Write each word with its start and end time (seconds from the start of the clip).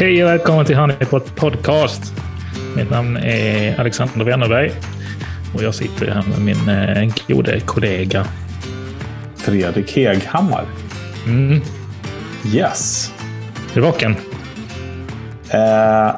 Hej 0.00 0.24
och 0.24 0.30
välkommen 0.30 0.66
till 0.66 0.76
Honeypot 0.76 1.36
Podcast. 1.36 2.14
Mitt 2.76 2.90
namn 2.90 3.16
är 3.16 3.80
Alexander 3.80 4.24
Wennerberg 4.24 4.72
och 5.54 5.62
jag 5.62 5.74
sitter 5.74 6.06
här 6.06 6.24
med 6.28 6.40
min 6.40 6.68
eh, 6.68 7.14
gode 7.28 7.60
kollega. 7.60 8.26
Fredrik 9.36 9.96
Heghammar. 9.96 10.64
Mm. 11.26 11.60
Yes. 12.54 13.12
Är 13.70 13.74
du 13.74 13.80
vaken? 13.80 14.16
Eh, 15.50 16.14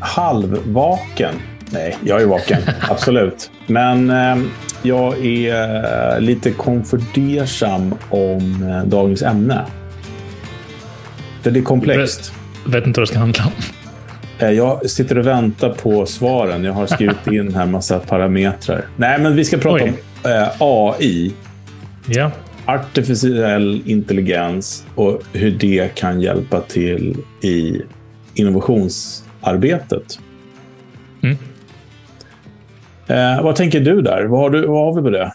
halvvaken. 0.00 1.34
Nej, 1.70 1.96
jag 2.04 2.22
är 2.22 2.26
vaken. 2.26 2.62
Absolut. 2.80 3.50
Men 3.66 4.10
eh, 4.10 4.36
jag 4.82 5.26
är 5.26 6.14
eh, 6.14 6.20
lite 6.20 6.50
konfundersam 6.50 7.94
om 8.10 8.68
eh, 8.70 8.84
dagens 8.84 9.22
ämne. 9.22 9.66
Det 11.42 11.50
är 11.50 11.62
komplext. 11.62 12.32
Vet 12.66 12.86
inte 12.86 13.00
vad 13.00 13.08
det 13.08 13.10
ska 13.10 13.18
handla 13.18 13.44
om. 13.44 13.52
Eh, 14.38 14.50
Jag 14.50 14.90
sitter 14.90 15.18
och 15.18 15.26
väntar 15.26 15.70
på 15.70 16.06
svaren. 16.06 16.64
Jag 16.64 16.72
har 16.72 16.86
skrivit 16.86 17.26
in 17.32 17.54
här 17.54 17.66
massa 17.66 17.98
parametrar. 17.98 18.84
Nej, 18.96 19.20
men 19.20 19.36
vi 19.36 19.44
ska 19.44 19.56
prata 19.58 19.84
Oj. 19.84 19.92
om 20.24 20.30
eh, 20.30 20.48
AI. 20.58 21.32
Ja, 22.06 22.30
Artificiell 22.66 23.82
intelligens 23.86 24.86
och 24.94 25.22
hur 25.32 25.50
det 25.50 25.94
kan 25.94 26.20
hjälpa 26.20 26.60
till 26.60 27.16
i 27.42 27.82
innovationsarbetet. 28.34 30.18
Mm. 31.22 31.36
Eh, 33.06 33.42
vad 33.42 33.56
tänker 33.56 33.80
du 33.80 34.02
där? 34.02 34.24
Vad 34.24 34.40
har, 34.40 34.50
du, 34.50 34.66
vad 34.66 34.84
har 34.84 34.94
vi 34.94 35.02
på 35.02 35.10
det? 35.10 35.32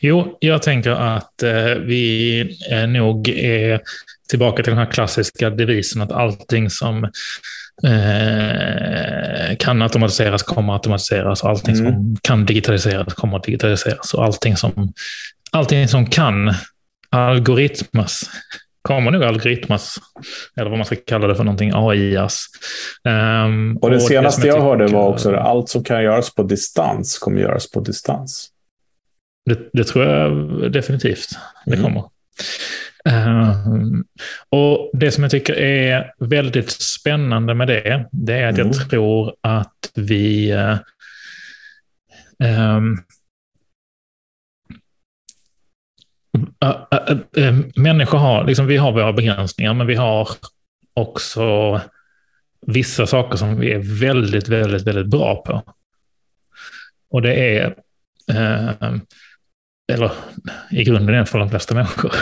Jo, 0.00 0.36
jag 0.40 0.62
tänker 0.62 0.90
att 0.90 1.42
eh, 1.42 1.64
vi 1.64 2.40
eh, 2.70 2.86
nog 2.86 3.28
är 3.28 3.80
tillbaka 4.28 4.62
till 4.62 4.70
den 4.70 4.78
här 4.78 4.90
klassiska 4.92 5.50
devisen 5.50 6.02
att 6.02 6.12
allting 6.12 6.70
som 6.70 7.04
eh, 8.06 9.56
kan 9.58 9.82
automatiseras 9.82 10.42
kommer 10.42 10.72
automatiseras 10.72 11.42
och 11.42 11.48
allting 11.50 11.74
Mm. 11.78 11.92
som 11.92 12.16
kan 12.22 12.46
digitaliseras 12.46 13.14
kommer 13.14 13.38
digitaliseras 13.38 14.14
och 14.14 14.24
allting 14.24 14.56
som, 14.56 14.92
allting 15.50 15.88
som 15.88 16.06
kan 16.06 16.54
algoritmas 17.10 18.30
kommer 18.82 19.10
nog 19.10 19.24
algoritmas, 19.24 19.98
eller 20.56 20.70
vad 20.70 20.78
man 20.78 20.86
ska 20.86 20.96
kalla 21.06 21.26
det 21.26 21.34
för 21.36 21.44
någonting, 21.44 21.70
AI-as. 21.74 22.44
Ehm, 23.08 23.76
Och 23.76 23.90
det 23.90 24.00
som 24.00 24.08
senaste 24.08 24.46
jag 24.46 24.60
hörde 24.60 24.86
tycker- 24.86 24.98
var 24.98 25.08
också 25.08 25.32
att 25.32 25.46
allt 25.46 25.68
som 25.68 25.84
kan 25.84 26.02
göras 26.02 26.34
på 26.34 26.42
distans 26.42 27.18
kommer 27.18 27.40
göras 27.40 27.70
på 27.70 27.80
distans. 27.80 28.48
Det, 29.46 29.70
det 29.72 29.84
tror 29.84 30.04
jag 30.04 30.72
definitivt 30.72 31.28
det 31.66 31.74
Mm. 31.76 31.84
kommer. 31.84 32.10
Ehm, 33.04 34.04
och 34.48 34.90
Det 34.94 35.10
som 35.10 35.22
jag 35.24 35.30
tycker 35.30 35.54
är 35.54 36.12
väldigt 36.18 36.70
spännande 36.70 37.54
med 37.54 37.68
det, 37.68 38.08
det 38.12 38.34
är 38.34 38.48
att 38.48 38.58
Mm. 38.58 38.72
jag 38.72 38.90
tror 38.90 39.34
att 39.40 39.90
vi 39.94 40.50
ehm, 42.42 42.96
ä- 46.60 46.86
ä- 46.90 47.18
ä- 47.36 47.62
människor 47.76 48.18
har, 48.18 48.44
liksom, 48.44 48.66
vi 48.66 48.76
har 48.76 48.92
våra 48.92 49.12
begränsningar, 49.12 49.74
men 49.74 49.86
vi 49.86 49.94
har 49.94 50.28
också 50.94 51.80
vissa 52.66 53.06
saker 53.06 53.36
som 53.36 53.60
vi 53.60 53.72
är 53.72 54.00
väldigt, 54.00 54.48
väldigt, 54.48 54.82
väldigt 54.86 55.06
bra 55.06 55.42
på. 55.42 55.62
Och 57.10 57.22
det 57.22 57.58
är 57.58 57.74
ehm, 58.32 59.00
eller 59.92 60.12
i 60.70 60.84
grunden 60.84 61.14
är 61.14 61.18
det 61.18 61.26
för 61.26 61.38
de 61.38 61.50
flesta 61.50 61.74
människor. 61.74 62.12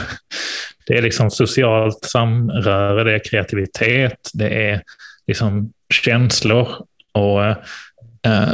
Det 0.86 0.98
är 0.98 1.02
liksom 1.02 1.30
socialt 1.30 2.04
samröre, 2.04 3.04
det 3.04 3.14
är 3.14 3.18
kreativitet, 3.30 4.30
det 4.34 4.70
är 4.70 4.82
liksom 5.26 5.72
känslor 5.94 6.68
och 7.12 7.44
eh, 7.44 8.52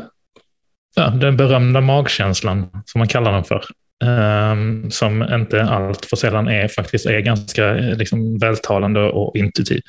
ja, 0.97 1.09
den 1.10 1.37
berömda 1.37 1.81
magkänslan, 1.81 2.71
som 2.84 2.98
man 2.98 3.09
kallar 3.09 3.32
den 3.32 3.44
för. 3.44 3.65
eh, 4.04 4.88
som 4.91 5.22
inte 5.22 5.62
allt 5.62 6.06
för 6.06 6.16
sällan 6.16 6.48
är 6.48 6.69
faktiskt 6.69 7.06
är 7.06 7.21
ganska 7.21 7.77
eh, 7.77 7.97
liksom, 7.97 8.38
vältalande 8.38 9.00
och 9.00 9.37
intuitiv. 9.37 9.81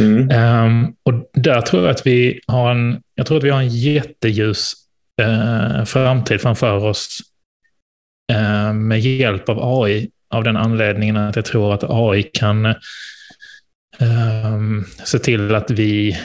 Mm. 0.00 0.30
Ehm, 0.30 0.86
och 1.02 1.30
där 1.34 1.60
tror 1.60 1.82
jag 1.82 1.90
att 1.90 2.06
vi 2.06 2.40
har 2.46 2.70
en, 2.70 3.00
jag 3.14 3.26
tror 3.26 3.38
att 3.38 3.44
vi 3.44 3.50
har 3.50 3.60
en 3.60 3.68
jätteljus 3.68 4.72
eh, 5.22 5.84
framtid 5.84 6.40
framför 6.40 6.84
oss 6.84 7.18
eh, 8.32 8.72
med 8.72 9.00
hjälp 9.00 9.48
av 9.48 9.82
AI 9.82 10.10
av 10.30 10.44
den 10.44 10.56
anledningen 10.56 11.16
att 11.16 11.36
jag 11.36 11.44
tror 11.44 11.74
att 11.74 11.84
AI 11.84 12.22
kan 12.22 12.66
ehm, 13.98 14.84
se 15.04 15.18
till 15.18 15.54
att 15.54 15.70
vi 15.70 16.16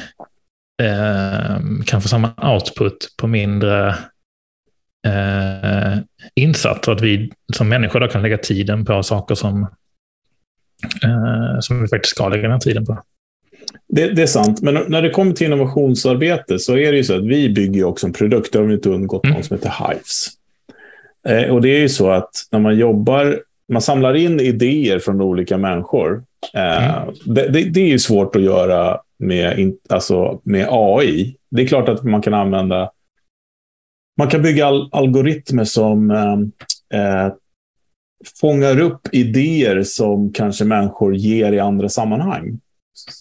ehm, 0.83 1.83
kan 1.83 2.01
få 2.01 2.07
samma 2.07 2.53
output 2.53 3.15
på 3.17 3.27
mindre 3.27 3.95
eh, 5.07 5.97
insatser. 6.35 6.91
Att 6.91 7.01
vi 7.01 7.31
som 7.53 7.69
människor 7.69 7.99
då 7.99 8.07
kan 8.07 8.21
lägga 8.21 8.37
tiden 8.37 8.85
på 8.85 9.03
saker 9.03 9.35
som, 9.35 9.61
eh, 11.03 11.59
som 11.59 11.81
vi 11.81 11.87
faktiskt 11.87 12.15
ska 12.15 12.29
lägga 12.29 12.41
den 12.41 12.51
här 12.51 12.59
tiden 12.59 12.85
på. 12.85 13.03
Det, 13.87 14.09
det 14.09 14.21
är 14.21 14.27
sant, 14.27 14.61
men 14.61 14.73
när 14.87 15.01
det 15.01 15.09
kommer 15.09 15.33
till 15.33 15.47
innovationsarbete 15.47 16.59
så 16.59 16.77
är 16.77 16.91
det 16.91 16.97
ju 16.97 17.03
så 17.03 17.15
att 17.17 17.25
vi 17.25 17.49
bygger 17.49 17.83
också 17.83 18.07
en 18.07 18.13
produkt. 18.13 18.53
Det 18.53 18.59
har 18.59 18.65
vi 18.65 18.73
inte 18.73 18.89
undgått 18.89 19.23
Mm. 19.23 19.33
någon 19.33 19.43
som 19.43 19.57
heter 19.57 19.73
Hives. 19.89 20.27
Eh, 21.27 21.49
och 21.49 21.61
det 21.61 21.69
är 21.69 21.79
ju 21.79 21.89
så 21.89 22.09
att 22.11 22.29
när 22.51 22.59
man 22.59 22.77
jobbar, 22.77 23.39
man 23.71 23.81
samlar 23.81 24.13
in 24.15 24.39
idéer 24.39 24.99
från 24.99 25.21
olika 25.21 25.57
människor. 25.57 26.23
Eh, 26.53 27.03
Mm. 27.03 27.13
det, 27.25 27.47
det, 27.49 27.63
det 27.63 27.81
är 27.81 27.87
ju 27.87 27.99
svårt 27.99 28.35
att 28.35 28.41
göra 28.41 28.99
med, 29.19 29.59
in, 29.59 29.77
alltså 29.89 30.41
med 30.43 30.67
AI. 30.69 31.35
Det 31.51 31.61
är 31.61 31.67
klart 31.67 31.89
att 31.89 32.03
man 32.03 32.21
kan 32.21 32.33
använda, 32.33 32.91
man 34.17 34.27
kan 34.27 34.41
bygga 34.41 34.65
al 34.65 34.89
algoritmer 34.91 35.63
som 35.63 36.11
eh, 36.11 36.33
eh, 36.99 37.33
fångar 38.41 38.79
upp 38.79 39.07
idéer 39.11 39.83
som 39.83 40.33
kanske 40.33 40.65
människor 40.65 41.15
ger 41.15 41.51
i 41.51 41.59
andra 41.59 41.89
sammanhang. 41.89 42.59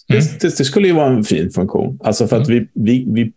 Det, 0.07 0.41
det, 0.41 0.57
det 0.57 0.65
skulle 0.65 0.87
ju 0.87 0.93
vara 0.93 1.07
en 1.09 1.23
fin 1.23 1.49
funktion. 1.49 1.99
Alltså 2.03 2.27
för 2.27 2.41
att 2.41 2.49
vi, 2.49 2.67
vi, 2.73 3.05
vi, 3.07 3.31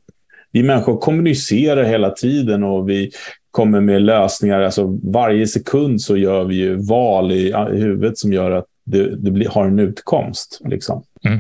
vi 0.53 0.63
människor 0.63 0.99
kommunicerar 0.99 1.85
hela 1.85 2.11
tiden 2.11 2.65
och 2.65 2.89
vi 2.89 3.11
kommer 3.57 3.81
med 3.81 4.03
lösningar. 4.03 4.61
Alltså 4.61 4.99
varje 5.03 5.47
sekund 5.47 6.03
så 6.03 6.17
gör 6.17 6.45
vi 6.45 6.55
ju 6.55 6.75
val 6.77 7.33
i, 7.33 7.49
i 7.49 7.81
huvudet 7.81 8.19
som 8.19 8.33
gör 8.33 8.51
att 8.51 8.65
det, 8.85 9.17
det 9.17 9.31
blir, 9.31 9.49
har 9.49 9.67
en 9.67 9.79
utkomst. 9.79 10.61
Liksom. 10.65 11.03
Mm. 11.25 11.39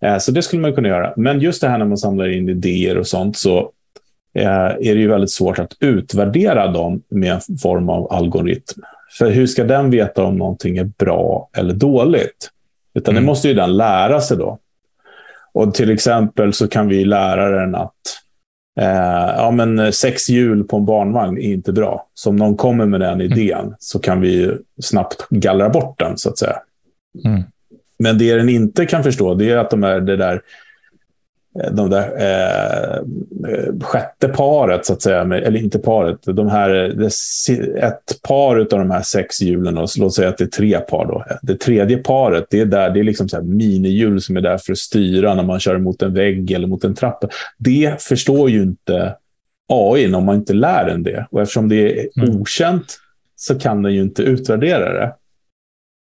Eh, 0.00 0.18
Så 0.18 0.32
det 0.32 0.42
skulle 0.42 0.62
man 0.62 0.72
kunna 0.74 0.88
göra. 0.88 1.12
Men 1.16 1.40
just 1.40 1.60
det 1.60 1.68
här 1.68 1.78
när 1.78 1.86
man 1.86 1.98
samlar 1.98 2.28
in 2.28 2.48
idéer 2.48 2.98
och 2.98 3.06
sånt 3.06 3.36
så 3.36 3.58
eh, 4.34 4.46
är 4.48 4.94
det 4.94 5.00
ju 5.00 5.08
väldigt 5.08 5.30
svårt 5.30 5.58
att 5.58 5.76
utvärdera 5.80 6.66
dem 6.66 7.02
med 7.08 7.32
en 7.32 7.58
form 7.58 7.88
av 7.88 8.12
algoritm. 8.12 8.82
För 9.18 9.30
hur 9.30 9.46
ska 9.46 9.64
den 9.64 9.90
veta 9.90 10.24
om 10.24 10.36
någonting 10.36 10.78
är 10.78 10.84
bra 10.98 11.48
eller 11.56 11.74
dåligt? 11.74 12.50
Utan 12.94 13.14
Mm. 13.14 13.22
det 13.22 13.26
måste 13.26 13.48
ju 13.48 13.54
den 13.54 13.76
lära 13.76 14.20
sig 14.20 14.36
då. 14.36 14.58
Och 15.52 15.74
till 15.74 15.90
exempel 15.90 16.52
så 16.52 16.68
kan 16.68 16.88
vi 16.88 17.04
lära 17.04 17.60
den 17.60 17.74
att 17.74 17.92
eh, 18.80 19.34
ja, 19.36 19.50
men 19.50 19.92
sex 19.92 20.28
hjul 20.28 20.64
på 20.64 20.76
en 20.76 20.84
barnvagn 20.84 21.38
är 21.38 21.52
inte 21.52 21.72
bra. 21.72 22.06
Så 22.14 22.30
om 22.30 22.36
någon 22.36 22.56
kommer 22.56 22.86
med 22.86 23.00
den 23.00 23.20
idén 23.20 23.74
så 23.78 23.98
kan 23.98 24.20
vi 24.20 24.56
snabbt 24.82 25.28
gallra 25.30 25.68
bort 25.68 25.98
den 25.98 26.18
så 26.18 26.28
att 26.28 26.38
säga. 26.38 26.56
Mm. 27.24 27.42
Men 27.98 28.18
det 28.18 28.34
den 28.34 28.48
inte 28.48 28.86
kan 28.86 29.02
förstå 29.02 29.34
det 29.34 29.50
är 29.50 29.56
att 29.56 29.70
de 29.70 29.84
är 29.84 30.00
det 30.00 30.16
där 30.16 30.42
de 31.72 31.90
där 31.90 32.12
eh, 32.18 32.96
eh, 33.52 33.74
sjätte 33.80 34.28
paret, 34.28 34.86
så 34.86 34.92
att 34.92 35.02
säga, 35.02 35.20
eller 35.20 35.56
inte 35.56 35.78
paret, 35.78 36.18
de 36.22 36.48
här, 36.48 36.70
ett 37.78 38.22
par 38.28 38.56
av 38.58 38.66
de 38.66 38.90
här 38.90 39.02
sex 39.02 39.42
hjulen, 39.42 39.78
och 39.78 39.90
så 39.90 40.00
låt 40.00 40.14
säga 40.14 40.28
att 40.28 40.38
det 40.38 40.44
är 40.44 40.48
tre 40.48 40.78
par. 40.80 41.06
Då. 41.06 41.24
Det 41.42 41.60
tredje 41.60 41.96
paret, 41.96 42.46
det 42.50 42.60
är, 42.60 42.66
där, 42.66 42.90
det 42.90 43.00
är 43.00 43.04
liksom 43.04 43.28
så 43.28 43.42
minihjul 43.42 44.20
som 44.20 44.36
är 44.36 44.40
där 44.40 44.58
för 44.58 44.72
att 44.72 44.78
styra 44.78 45.34
när 45.34 45.42
man 45.42 45.60
kör 45.60 45.78
mot 45.78 46.02
en 46.02 46.14
vägg 46.14 46.50
eller 46.50 46.66
mot 46.66 46.84
en 46.84 46.94
trappa. 46.94 47.28
Det 47.58 48.02
förstår 48.02 48.50
ju 48.50 48.62
inte 48.62 49.16
AI 49.72 50.14
om 50.14 50.24
man 50.24 50.36
inte 50.36 50.52
lär 50.52 50.86
den 50.86 51.02
det. 51.02 51.26
Och 51.30 51.40
eftersom 51.40 51.68
det 51.68 52.00
är 52.00 52.08
Mm. 52.16 52.40
okänt 52.40 52.98
så 53.36 53.58
kan 53.58 53.82
den 53.82 53.94
ju 53.94 54.02
inte 54.02 54.22
utvärdera 54.22 54.92
det. 54.92 55.14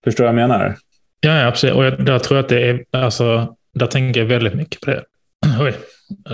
Förstår 0.04 0.24
vad 0.24 0.30
jag 0.30 0.36
menar? 0.36 0.75
Ja, 1.19 1.39
ja, 1.39 1.48
absolut. 1.48 1.75
Och 1.75 1.86
jag, 1.86 2.06
där 2.06 2.19
tror 2.19 2.38
jag 2.38 2.44
att 2.44 2.50
det 2.50 2.69
är, 2.69 2.84
alltså, 2.92 3.56
där 3.74 3.88
tänker 3.88 4.19
jag 4.19 4.28
väldigt 4.28 4.54
mycket 4.54 4.81
på 4.81 4.89
det. 4.92 5.04
Oj, 5.60 5.75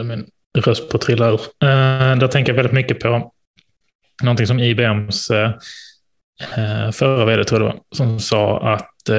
min 0.03 0.25
röst 0.57 0.89
på 0.89 0.97
att 0.97 1.01
trilla 1.01 1.29
ur. 1.29 1.33
Uh, 1.33 2.19
där 2.19 2.27
tänker 2.27 2.51
jag 2.51 2.55
väldigt 2.55 2.73
mycket 2.73 2.99
på 2.99 3.31
någonting 4.23 4.47
som 4.47 4.59
IBMs 4.59 5.31
uh, 5.31 5.51
förra 6.91 7.25
vd, 7.25 7.43
tror 7.43 7.61
jag 7.61 7.69
det 7.69 7.73
var, 7.73 7.81
som 7.95 8.19
sa 8.19 8.73
att, 8.73 9.09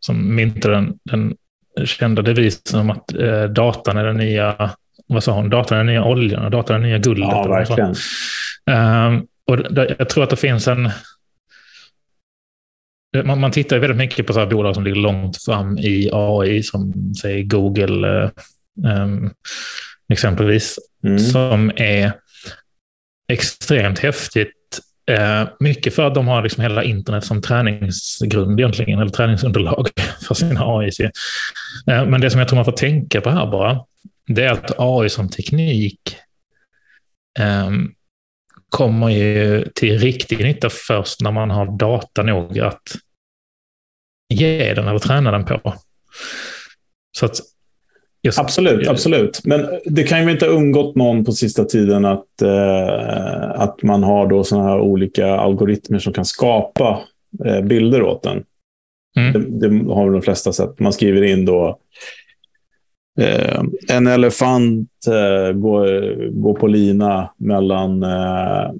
som 0.00 0.34
myntade 0.34 0.74
den, 0.74 0.98
den 1.04 1.36
kända 1.84 2.22
devisen 2.22 2.80
om 2.80 2.90
att 2.90 3.06
datan 3.54 3.96
är 3.96 4.04
den 4.04 4.16
nya, 4.16 4.70
vad 5.06 5.24
sa 5.24 5.32
hon, 5.32 5.50
datan 5.50 5.78
är 5.78 5.84
den 5.84 5.86
nya 5.86 6.04
oljan 6.04 6.44
och 6.44 6.50
datan 6.50 6.76
är 6.76 6.80
den 6.80 6.88
nya 6.88 6.98
guldet. 6.98 7.28
Ja, 7.30 7.48
verkligen. 7.48 7.94
Ehm, 8.70 9.26
och 9.46 9.58
jag 9.98 10.08
tror 10.08 10.24
att 10.24 10.30
det 10.30 10.36
finns 10.36 10.68
en... 10.68 10.90
man, 13.24 13.40
man 13.40 13.50
tittar 13.50 13.78
väldigt 13.78 13.98
mycket 13.98 14.26
på 14.26 14.32
så 14.32 14.40
här 14.40 14.46
bolag 14.46 14.74
som 14.74 14.84
ligger 14.84 15.00
långt 15.00 15.42
fram 15.42 15.78
i 15.78 16.10
AI, 16.12 16.62
som 16.62 17.14
säger 17.14 17.42
Google 17.42 18.30
exempelvis, 20.12 20.78
mm. 21.04 21.18
som 21.18 21.72
är 21.76 22.12
extremt 23.28 23.98
häftigt. 23.98 24.52
Uh, 25.10 25.48
mycket 25.60 25.94
för 25.94 26.06
att 26.06 26.14
de 26.14 26.28
har 26.28 26.42
liksom 26.42 26.62
hela 26.62 26.84
internet 26.84 27.24
som 27.24 27.42
träningsgrund 27.42 28.60
egentligen, 28.60 28.98
eller 28.98 29.10
träningsunderlag 29.10 29.88
för 30.28 30.34
sina 30.34 30.60
AI. 30.64 30.90
Uh, 31.90 32.10
men 32.10 32.20
det 32.20 32.30
som 32.30 32.38
jag 32.38 32.48
tror 32.48 32.56
man 32.56 32.64
får 32.64 32.72
tänka 32.72 33.20
på 33.20 33.30
här 33.30 33.46
bara, 33.46 33.84
det 34.26 34.44
är 34.44 34.52
att 34.52 34.72
AI 34.78 35.08
som 35.08 35.28
teknik 35.28 36.16
um, 37.40 37.94
kommer 38.68 39.08
ju 39.08 39.64
till 39.74 39.98
riktig 39.98 40.38
nytta 40.38 40.70
först 40.70 41.20
när 41.20 41.30
man 41.30 41.50
har 41.50 41.78
data 41.78 42.22
nog 42.22 42.58
att 42.58 42.96
ge 44.28 44.74
den 44.74 44.88
eller 44.88 44.98
träna 44.98 45.30
den 45.30 45.44
på. 45.44 45.74
Så 47.18 47.26
att 47.26 47.40
Just, 48.24 48.38
absolut, 48.38 48.88
absolut. 48.88 49.40
Men 49.44 49.66
det 49.84 50.02
kan 50.02 50.24
ju 50.24 50.30
inte 50.30 50.46
ha 50.46 50.52
undgått 50.52 50.96
någon 50.96 51.24
på 51.24 51.32
sista 51.32 51.64
tiden 51.64 52.04
att, 52.04 52.42
eh, 52.42 53.50
att 53.50 53.82
man 53.82 54.02
har 54.02 54.26
då 54.26 54.44
såna 54.44 54.62
här 54.62 54.80
olika 54.80 55.36
algoritmer 55.36 55.98
som 55.98 56.12
kan 56.12 56.24
skapa 56.24 57.00
eh, 57.44 57.60
bilder 57.60 58.02
åt 58.02 58.22
den. 58.22 58.44
Mm. 59.16 59.32
Det, 59.32 59.68
det, 59.68 59.92
har 59.94 60.10
de 60.10 60.22
flesta 60.22 60.52
sett. 60.52 60.78
Man 60.78 60.92
skriver 60.92 61.22
in 61.22 61.44
då 61.44 61.78
eh, 63.20 63.62
en 63.88 64.06
elefant 64.06 64.90
eh, 65.06 65.52
går, 65.52 66.14
går 66.30 66.54
på 66.54 66.66
lina 66.66 67.30
mellan 67.36 68.02
eh, 68.02 68.70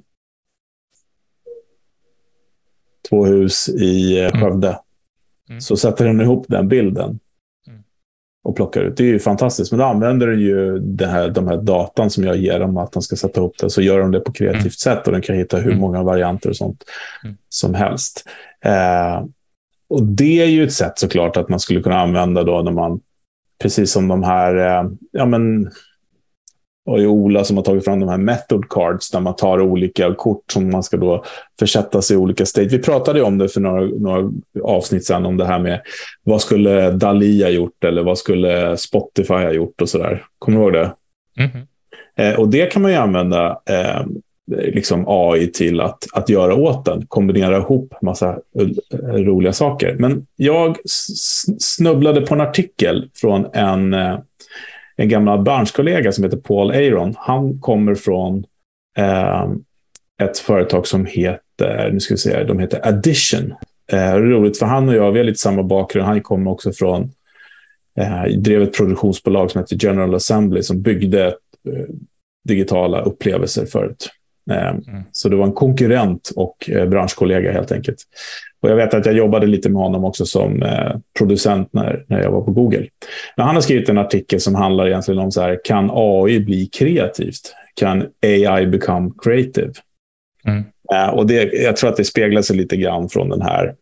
två 3.08 3.26
hus 3.26 3.68
i 3.68 4.18
eh, 4.18 4.26
mm. 4.26 4.40
Skövde. 4.40 4.68
Mm. 4.68 4.78
Mm. 5.50 5.60
Så 5.60 5.76
sätter 5.76 6.04
den 6.04 6.20
ihop 6.20 6.46
den 6.48 6.68
bilden 6.68 7.18
och 8.44 8.56
plockar 8.56 8.80
ut. 8.80 8.96
Det 8.96 9.02
är 9.02 9.06
ju 9.06 9.18
fantastiskt. 9.18 9.72
Men 9.72 9.78
då 9.78 9.84
använder 9.84 10.26
den 10.26 10.40
ju 10.40 10.78
det 10.78 11.06
här, 11.06 11.28
de 11.28 11.48
här 11.48 11.56
datan 11.56 12.10
som 12.10 12.24
jag 12.24 12.36
ger 12.36 12.60
dem 12.60 12.76
att 12.76 12.92
de 12.92 13.02
ska 13.02 13.16
sätta 13.16 13.40
ihop 13.40 13.58
det. 13.58 13.70
Så 13.70 13.82
gör 13.82 14.00
de 14.00 14.10
det 14.10 14.20
på 14.20 14.32
kreativt 14.32 14.60
mm. 14.60 14.70
sätt 14.70 15.06
och 15.06 15.12
den 15.12 15.22
kan 15.22 15.36
hitta 15.36 15.56
hur 15.56 15.70
mm. 15.70 15.80
många 15.80 16.02
varianter 16.02 16.48
och 16.48 16.56
sånt 16.56 16.84
mm. 17.24 17.36
som 17.48 17.74
helst. 17.74 18.24
Eh, 18.64 19.24
och 19.88 20.02
det 20.02 20.42
är 20.42 20.46
ju 20.46 20.64
ett 20.64 20.72
sätt 20.72 20.98
såklart 20.98 21.36
att 21.36 21.48
man 21.48 21.60
skulle 21.60 21.82
kunna 21.82 22.00
använda 22.00 22.42
då 22.42 22.62
när 22.62 22.72
man, 22.72 23.00
precis 23.62 23.92
som 23.92 24.08
de 24.08 24.22
här, 24.22 24.56
eh, 24.56 24.90
ja 25.10 25.26
men 25.26 25.70
och 26.86 26.96
det 26.96 27.02
är 27.02 27.06
Ola 27.06 27.44
som 27.44 27.56
har 27.56 27.64
tagit 27.64 27.84
fram 27.84 28.00
de 28.00 28.08
här 28.08 28.18
method 28.18 28.68
cards 28.68 29.10
där 29.10 29.20
man 29.20 29.36
tar 29.36 29.60
olika 29.60 30.14
kort 30.14 30.52
som 30.52 30.70
man 30.70 30.82
ska 30.82 30.96
då 30.96 31.24
försätta 31.58 32.02
sig 32.02 32.14
i 32.14 32.18
olika 32.18 32.46
stage. 32.46 32.72
Vi 32.72 32.78
pratade 32.78 33.22
om 33.22 33.38
det 33.38 33.48
för 33.48 33.60
några, 33.60 33.80
några 33.80 34.32
avsnitt 34.62 35.06
sedan 35.06 35.26
om 35.26 35.36
det 35.36 35.44
här 35.44 35.58
med 35.58 35.80
vad 36.22 36.40
skulle 36.40 36.90
Dali 36.90 37.42
ha 37.42 37.50
gjort 37.50 37.84
eller 37.84 38.02
vad 38.02 38.18
skulle 38.18 38.76
Spotify 38.76 39.34
ha 39.34 39.52
gjort 39.52 39.80
och 39.80 39.88
sådär. 39.88 40.24
Kommer 40.38 40.58
du 40.58 40.64
ihåg 40.64 40.72
det? 40.72 40.92
Mm 41.38 41.50
-hmm. 41.50 41.66
eh, 42.16 42.40
och 42.40 42.48
det 42.48 42.66
kan 42.66 42.82
man 42.82 42.90
ju 42.90 42.96
använda 42.96 43.60
eh, 43.66 44.06
liksom 44.56 45.04
AI 45.08 45.46
till 45.46 45.80
att, 45.80 46.06
att 46.12 46.28
göra 46.28 46.54
åt 46.54 46.84
den. 46.84 47.06
Kombinera 47.06 47.56
ihop 47.56 47.94
massa 48.02 48.38
roliga 49.02 49.52
saker. 49.52 49.96
Men 49.98 50.26
jag 50.36 50.76
snubblade 51.58 52.20
på 52.20 52.34
en 52.34 52.40
artikel 52.40 53.10
från 53.14 53.46
en 53.52 53.94
eh, 53.94 54.18
en 54.96 55.08
gammal 55.08 55.42
branschkollega 55.42 56.12
som 56.12 56.24
heter 56.24 56.36
Paul 56.36 56.70
Aron. 56.70 57.14
Han 57.18 57.58
kommer 57.58 57.94
från 57.94 58.44
eh, 58.96 59.50
ett 60.22 60.38
företag 60.38 60.86
som 60.86 61.06
heter, 61.06 61.90
nu 61.92 62.00
ska 62.00 62.14
vi 62.14 62.18
se, 62.18 62.44
de 62.44 62.58
heter 62.58 62.88
Addition. 62.88 63.54
Eh, 63.92 64.14
roligt, 64.14 64.58
för 64.58 64.66
han 64.66 64.88
och 64.88 64.94
jag, 64.94 65.12
vi 65.12 65.18
har 65.18 65.24
lite 65.24 65.38
samma 65.38 65.62
bakgrund. 65.62 66.06
Han 66.06 66.20
kommer 66.20 66.50
också 66.50 66.72
från, 66.72 67.12
eh, 67.98 68.24
drev 68.24 68.62
ett 68.62 68.76
produktionsbolag 68.76 69.50
som 69.50 69.60
heter 69.60 69.76
General 69.80 70.14
Assembly 70.14 70.62
som 70.62 70.82
byggde 70.82 71.26
eh, 71.26 71.94
digitala 72.44 73.00
upplevelser 73.00 73.66
förut. 73.66 74.10
Eh, 74.50 74.68
mm. 74.68 75.02
Så 75.12 75.28
det 75.28 75.36
var 75.36 75.46
en 75.46 75.52
konkurrent 75.52 76.32
och 76.36 76.70
eh, 76.70 76.88
branschkollega 76.88 77.52
helt 77.52 77.72
enkelt. 77.72 77.98
Och 78.62 78.70
jag 78.70 78.76
vet 78.76 78.94
att 78.94 79.06
jag 79.06 79.14
jobbade 79.14 79.46
lite 79.46 79.68
med 79.68 79.82
honom 79.82 80.04
också 80.04 80.26
som 80.26 80.62
eh, 80.62 80.96
producent 81.18 81.72
när, 81.72 82.04
när 82.06 82.22
jag 82.22 82.30
var 82.30 82.40
på 82.40 82.50
Google. 82.50 82.86
Men 83.36 83.46
han 83.46 83.54
har 83.54 83.62
skrivit 83.62 83.88
en 83.88 83.98
artikel 83.98 84.40
som 84.40 84.54
handlar 84.54 84.86
egentligen 84.86 85.20
om 85.20 85.32
så 85.32 85.40
här, 85.40 85.60
kan 85.64 85.90
AI 85.92 86.40
bli 86.40 86.66
kreativt? 86.66 87.54
Kan 87.74 88.06
AI 88.22 88.66
become 88.66 89.10
creative? 89.22 89.72
Mm. 90.44 90.64
Eh, 90.94 91.08
och 91.08 91.26
det, 91.26 91.52
jag 91.52 91.76
tror 91.76 91.90
att 91.90 91.96
det 91.96 92.04
speglar 92.04 92.42
sig 92.42 92.56
lite 92.56 92.76
grann 92.76 93.08
från 93.08 93.28
den 93.28 93.42
här 93.42 93.74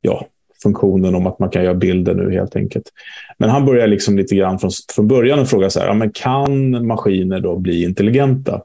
ja, 0.00 0.26
funktionen 0.62 1.14
om 1.14 1.26
att 1.26 1.38
man 1.38 1.50
kan 1.50 1.64
göra 1.64 1.74
bilder 1.74 2.14
nu 2.14 2.32
helt 2.32 2.56
enkelt. 2.56 2.92
Men 3.38 3.50
han 3.50 3.66
börjar 3.66 3.86
liksom 3.86 4.16
lite 4.16 4.36
grann 4.36 4.58
från, 4.58 4.70
från 4.94 5.08
början 5.08 5.38
och 5.38 5.48
fråga 5.48 5.70
så 5.70 5.80
här, 5.80 5.86
ja, 5.86 5.94
men 5.94 6.12
kan 6.12 6.86
maskiner 6.86 7.40
då 7.40 7.56
bli 7.56 7.84
intelligenta? 7.84 8.62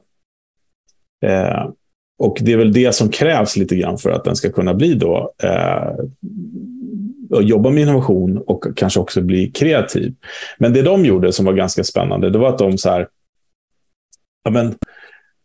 Eh, 1.24 1.68
och 2.18 2.38
det 2.40 2.52
är 2.52 2.56
väl 2.56 2.72
det 2.72 2.94
som 2.94 3.08
krävs 3.08 3.56
lite 3.56 3.76
grann 3.76 3.98
för 3.98 4.10
att 4.10 4.24
den 4.24 4.36
ska 4.36 4.52
kunna 4.52 4.74
bli 4.74 4.94
då 4.94 5.32
eh, 5.42 5.92
och 7.30 7.42
jobba 7.42 7.70
med 7.70 7.82
innovation 7.82 8.38
och 8.46 8.64
kanske 8.76 9.00
också 9.00 9.20
bli 9.20 9.50
kreativ. 9.50 10.14
Men 10.58 10.72
det 10.72 10.82
de 10.82 11.04
gjorde 11.04 11.32
som 11.32 11.44
var 11.44 11.52
ganska 11.52 11.84
spännande, 11.84 12.30
det 12.30 12.38
var 12.38 12.48
att 12.48 12.58
de 12.58 12.78
så 12.78 12.90
här, 12.90 13.08
ja 14.44 14.50
men, 14.50 14.74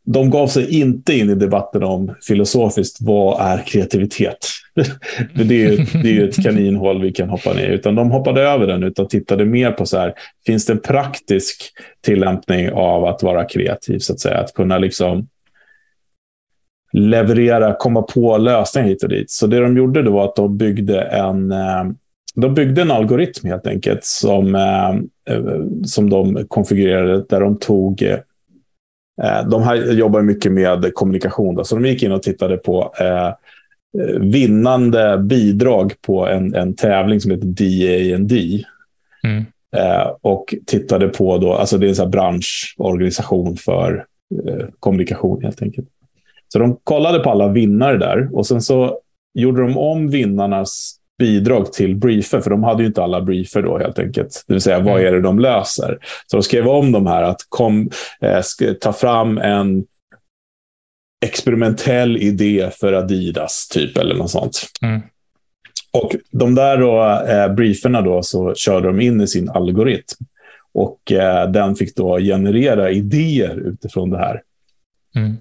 de 0.05 0.29
gav 0.29 0.47
sig 0.47 0.79
inte 0.79 1.13
in 1.13 1.29
i 1.29 1.35
debatten 1.35 1.83
om 1.83 2.15
filosofiskt, 2.27 2.97
vad 3.01 3.41
är 3.41 3.63
kreativitet? 3.65 4.37
det, 5.35 5.63
är 5.63 5.71
ju, 5.71 5.77
det 5.77 6.09
är 6.09 6.13
ju 6.13 6.29
ett 6.29 6.43
kaninhål 6.43 7.01
vi 7.01 7.11
kan 7.11 7.29
hoppa 7.29 7.53
ner 7.53 7.69
utan 7.69 7.95
de 7.95 8.11
hoppade 8.11 8.41
över 8.41 8.67
den 8.67 8.83
utan 8.83 9.07
tittade 9.07 9.45
mer 9.45 9.71
på 9.71 9.85
så 9.85 9.97
här, 9.97 10.13
finns 10.45 10.65
det 10.65 10.73
en 10.73 10.79
praktisk 10.79 11.71
tillämpning 12.05 12.71
av 12.71 13.05
att 13.05 13.23
vara 13.23 13.45
kreativ, 13.45 13.99
så 13.99 14.13
att 14.13 14.19
säga, 14.19 14.37
att 14.37 14.53
kunna 14.53 14.77
liksom 14.77 15.27
leverera, 16.93 17.75
komma 17.79 18.01
på 18.01 18.37
lösningar 18.37 18.87
hit 18.87 19.03
och 19.03 19.09
dit. 19.09 19.31
Så 19.31 19.47
det 19.47 19.59
de 19.59 19.77
gjorde 19.77 20.01
då 20.01 20.11
var 20.11 20.25
att 20.25 20.35
de 20.35 20.57
byggde 20.57 21.01
en, 21.01 21.51
eh, 21.51 21.83
de 22.35 22.53
byggde 22.53 22.81
en 22.81 22.91
algoritm 22.91 23.47
helt 23.47 23.67
enkelt 23.67 24.03
som, 24.03 24.55
eh, 24.55 24.89
eh, 25.35 25.63
som 25.85 26.09
de 26.09 26.45
konfigurerade 26.47 27.25
där 27.29 27.41
de 27.41 27.57
tog 27.57 28.17
de 29.49 29.63
här 29.63 29.75
jobbar 29.93 30.21
mycket 30.21 30.51
med 30.51 30.93
kommunikation, 30.93 31.55
då, 31.55 31.63
så 31.63 31.75
de 31.75 31.85
gick 31.85 32.03
in 32.03 32.11
och 32.11 32.23
tittade 32.23 32.57
på 32.57 32.93
vinnande 34.19 35.17
bidrag 35.17 35.93
på 36.01 36.27
en, 36.27 36.55
en 36.55 36.73
tävling 36.73 37.21
som 37.21 37.31
heter 37.31 37.47
DAND. 37.47 38.31
Mm. 39.23 39.45
Och 40.21 40.55
tittade 40.65 41.07
på, 41.07 41.37
då, 41.37 41.53
alltså 41.53 41.77
det 41.77 41.85
är 41.85 41.89
en 41.89 41.95
sån 41.95 42.11
branschorganisation 42.11 43.57
för 43.57 44.05
kommunikation 44.79 45.43
helt 45.43 45.61
enkelt. 45.61 45.87
Så 46.47 46.59
de 46.59 46.79
kollade 46.83 47.19
på 47.19 47.29
alla 47.29 47.47
vinnare 47.47 47.97
där 47.97 48.29
och 48.33 48.47
sen 48.47 48.61
så 48.61 48.99
gjorde 49.33 49.61
de 49.61 49.77
om 49.77 50.09
vinnarnas 50.09 50.99
bidrag 51.19 51.73
till 51.73 51.95
briefer, 51.95 52.41
för 52.41 52.49
de 52.49 52.63
hade 52.63 52.83
ju 52.83 52.87
inte 52.87 53.03
alla 53.03 53.21
briefer 53.21 53.61
då 53.61 53.77
helt 53.77 53.99
enkelt. 53.99 54.43
Det 54.47 54.53
vill 54.53 54.61
säga, 54.61 54.79
vad 54.79 54.99
mm. 54.99 55.07
är 55.07 55.11
det 55.11 55.21
de 55.21 55.39
löser? 55.39 55.97
Så 56.27 56.37
de 56.37 56.43
skrev 56.43 56.67
om 56.67 56.91
de 56.91 57.07
här 57.07 57.23
att 57.23 57.41
kom, 57.49 57.89
eh, 58.21 58.73
ta 58.81 58.93
fram 58.93 59.37
en 59.37 59.85
experimentell 61.25 62.17
idé 62.17 62.69
för 62.73 62.93
Adidas, 62.93 63.67
typ, 63.67 63.97
eller 63.97 64.15
något 64.15 64.31
sånt. 64.31 64.61
Mm. 64.81 65.01
Och 65.91 66.15
de 66.31 66.55
där 66.55 66.77
då, 66.77 67.03
eh, 67.31 67.53
brieferna 67.53 68.01
då, 68.01 68.23
så 68.23 68.55
körde 68.55 68.87
de 68.87 69.01
in 69.01 69.21
i 69.21 69.27
sin 69.27 69.49
algoritm. 69.49 70.25
Och 70.73 71.11
eh, 71.11 71.51
den 71.51 71.75
fick 71.75 71.95
då 71.95 72.19
generera 72.19 72.91
idéer 72.91 73.55
utifrån 73.55 74.09
det 74.09 74.17
här. 74.17 74.41
Mm. 75.15 75.37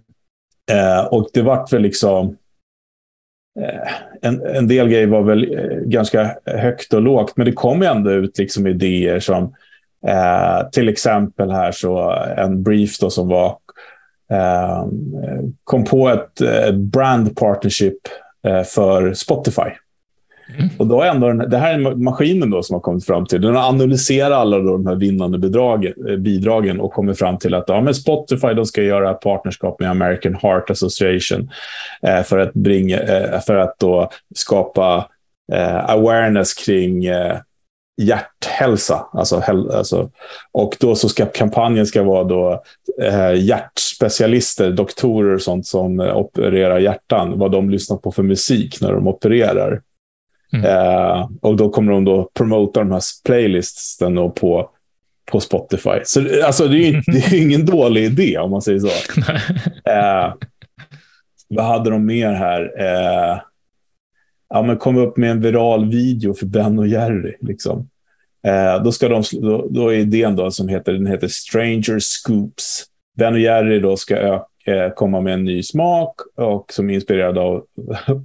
Eh, 0.71 1.05
och 1.05 1.29
det 1.33 1.43
vart 1.43 1.73
väl 1.73 1.83
liksom... 1.83 2.37
Eh, 3.61 3.93
en, 4.23 4.47
en 4.47 4.69
del 4.69 4.89
grejer 4.89 5.07
var 5.07 5.23
väl 5.23 5.55
eh, 5.59 5.79
ganska 5.79 6.37
högt 6.45 6.93
och 6.93 7.03
lågt, 7.03 7.37
men 7.37 7.47
det 7.47 7.53
kom 7.53 7.83
ändå 7.83 8.11
ut 8.11 8.39
liksom 8.39 8.67
idéer 8.67 9.21
som 9.21 9.55
eh, 10.07 10.69
till 10.73 10.89
exempel 10.89 11.51
här 11.51 11.73
så 11.73 12.11
en 12.37 12.63
brief 12.63 12.99
då 12.99 13.11
som 13.11 13.29
var 13.29 13.59
eh, 14.31 14.87
kom 15.65 15.85
på 15.85 16.09
ett 16.09 16.41
eh, 16.41 16.73
brand 16.73 17.37
partnership 17.37 17.99
eh, 18.47 18.63
för 18.63 19.15
Spotify. 19.15 19.71
Mm. 20.55 20.69
Och 20.79 20.87
då 20.87 21.03
är 21.03 21.11
ändå 21.11 21.29
den, 21.29 21.51
det 21.51 21.59
här 21.59 21.75
är 21.75 21.95
maskinen 21.95 22.51
då 22.51 22.63
som 22.63 22.75
har 22.75 22.81
kommit 22.81 23.07
fram 23.07 23.27
till. 23.27 23.41
Den 23.41 23.55
har 23.55 23.69
analyserat 23.69 24.33
alla 24.33 24.59
de 24.59 24.87
här 24.87 24.95
vinnande 24.95 25.39
bidragen, 25.39 25.93
eh, 26.09 26.17
bidragen 26.17 26.81
och 26.81 26.93
kommit 26.93 27.19
fram 27.19 27.39
till 27.39 27.55
att 27.55 27.65
ja, 27.69 27.81
men 27.81 27.95
Spotify 27.95 28.55
de 28.55 28.67
ska 28.67 28.83
göra 28.83 29.15
partnerskap 29.15 29.81
med 29.81 29.91
American 29.91 30.35
Heart 30.43 30.71
Association 30.71 31.51
eh, 32.03 32.23
för 32.23 32.39
att, 32.39 32.55
bringa, 32.55 32.99
eh, 32.99 33.41
för 33.41 33.57
att 33.57 33.79
då 33.79 34.11
skapa 34.35 35.09
eh, 35.53 35.91
awareness 35.91 36.55
kring 36.55 37.05
eh, 37.05 37.37
hjärthälsa. 38.03 39.07
Alltså, 39.13 39.43
alltså, 39.73 40.11
och 40.53 40.77
då 40.81 40.95
så 40.95 41.09
ska 41.09 41.27
kampanjen 41.27 41.87
ska 41.87 42.03
vara 42.03 42.25
då 42.25 42.63
eh, 43.03 43.35
hjärtspecialister, 43.35 44.71
doktorer 44.71 45.35
och 45.35 45.43
sånt 45.43 45.67
som 45.67 46.01
eh, 46.01 46.17
opererar 46.17 46.79
hjärtan, 46.79 47.39
vad 47.39 47.53
de 47.53 47.71
lyssnar 47.71 47.97
på 47.97 48.13
för 48.13 48.23
musik 48.23 48.81
när 48.81 48.93
de 48.93 49.09
opererar. 49.09 49.81
Mm. 50.53 50.65
Eh, 50.65 51.29
och 51.41 51.57
då 51.57 51.71
kommer 51.71 51.93
de 51.93 52.05
då 52.05 52.31
promota 52.35 52.81
de 52.81 52.93
här 52.93 53.03
playlistsen 53.25 54.15
då 54.15 54.31
på, 54.31 54.71
på 55.31 55.41
Spotify. 55.41 56.01
Så 56.05 56.45
alltså, 56.45 56.69
det, 56.69 56.79
är 56.79 56.93
ju, 56.93 57.03
det 57.07 57.19
är 57.19 57.43
ingen 57.43 57.67
dålig 57.67 58.05
idé 58.05 58.39
om 58.39 58.51
man 58.51 58.63
säger 58.63 58.79
så. 58.79 59.21
eh, 59.91 60.35
vad 61.49 61.65
hade 61.65 61.91
de 61.91 62.07
mer 62.07 62.33
här? 62.33 62.73
Eh, 62.79 63.41
ja, 64.49 64.63
men 64.63 64.77
kom 64.77 64.97
upp 64.97 65.17
med 65.17 65.31
en 65.31 65.41
viral 65.41 65.91
video 65.91 66.35
för 66.35 66.47
Ben 66.47 66.79
och 66.79 66.87
Jerry. 66.87 67.35
Liksom. 67.41 67.89
Eh, 68.47 68.83
då, 68.83 68.93
ska 68.93 69.09
de, 69.09 69.23
då, 69.33 69.67
då, 69.71 69.89
är 69.89 69.97
idén 69.97 70.37
då 70.37 70.51
som 70.51 70.69
heter, 70.69 70.93
den 70.93 71.07
heter 71.07 71.29
Stranger 71.29 71.99
Scoops. 71.99 72.85
Ben 73.17 73.35
och 73.35 73.41
Jerry 73.41 73.81
då 73.81 73.97
ska 73.97 74.17
öka, 74.17 74.91
komma 74.95 75.21
med 75.21 75.35
en 75.35 75.45
ny 75.45 75.63
smak 75.63 76.15
och 76.37 76.73
som 76.73 76.91
är 76.91 76.95
inspirerad 76.95 77.39
av, 77.39 77.65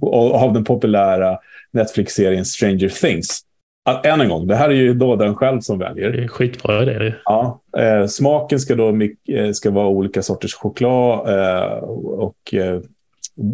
av 0.32 0.52
den 0.52 0.64
populära 0.64 1.38
Netflix-serien 1.72 2.44
Stranger 2.44 2.88
Things. 2.88 3.40
Att, 3.84 4.06
än 4.06 4.20
en 4.20 4.28
gång, 4.28 4.46
det 4.46 4.56
här 4.56 4.68
är 4.68 4.74
ju 4.74 4.94
då 4.94 5.16
den 5.16 5.34
själv 5.34 5.60
som 5.60 5.78
väljer. 5.78 6.10
Det 6.10 6.24
är 6.24 6.28
skitbra 6.28 6.84
det. 6.84 7.14
Ja, 7.24 7.60
eh, 7.78 8.06
smaken 8.06 8.60
ska 8.60 8.74
då 8.74 8.88
eh, 9.28 9.52
ska 9.52 9.70
vara 9.70 9.88
olika 9.88 10.22
sorters 10.22 10.54
choklad 10.54 11.28
eh, 11.28 11.72
och 11.98 12.54
eh, 12.54 12.80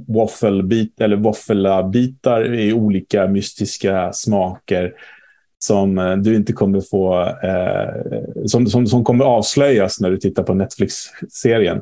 waffelbit, 0.08 1.00
eller 1.00 1.16
våffelbitar 1.16 2.54
i 2.54 2.72
olika 2.72 3.26
mystiska 3.26 4.12
smaker 4.12 4.92
som 5.58 5.98
eh, 5.98 6.16
du 6.16 6.34
inte 6.34 6.52
kommer 6.52 6.80
få, 6.80 7.22
eh, 7.22 8.46
som, 8.46 8.66
som, 8.66 8.86
som 8.86 9.04
kommer 9.04 9.24
avslöjas 9.24 10.00
när 10.00 10.10
du 10.10 10.16
tittar 10.16 10.42
på 10.42 10.54
Netflix-serien. 10.54 11.80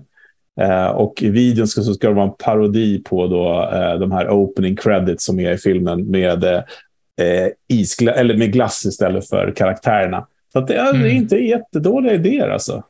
Eh, 0.61 0.87
och 0.87 1.23
i 1.23 1.31
videon 1.31 1.69
ska, 1.69 1.83
så 1.83 1.95
ska 1.95 2.09
det 2.09 2.15
vara 2.15 2.27
en 2.27 2.37
parodi 2.39 3.03
på 3.03 3.27
då, 3.27 3.71
eh, 3.73 3.99
de 3.99 4.13
här 4.13 4.31
opening 4.31 4.77
credits 4.77 5.25
som 5.25 5.41
är 5.41 5.53
i 5.53 5.59
filmen 5.59 6.11
med, 6.11 6.45
eh, 6.45 7.49
isgla 7.69 8.13
eller 8.13 8.37
med 8.37 8.53
glass 8.53 8.85
istället 8.85 9.29
för 9.29 9.53
karaktärerna. 9.57 10.27
Så 10.53 10.61
det 10.61 10.75
är 10.75 10.95
mm. 10.95 11.07
inte 11.07 11.37
jättedåliga 11.37 12.15
idéer 12.15 12.49
alltså. 12.49 12.83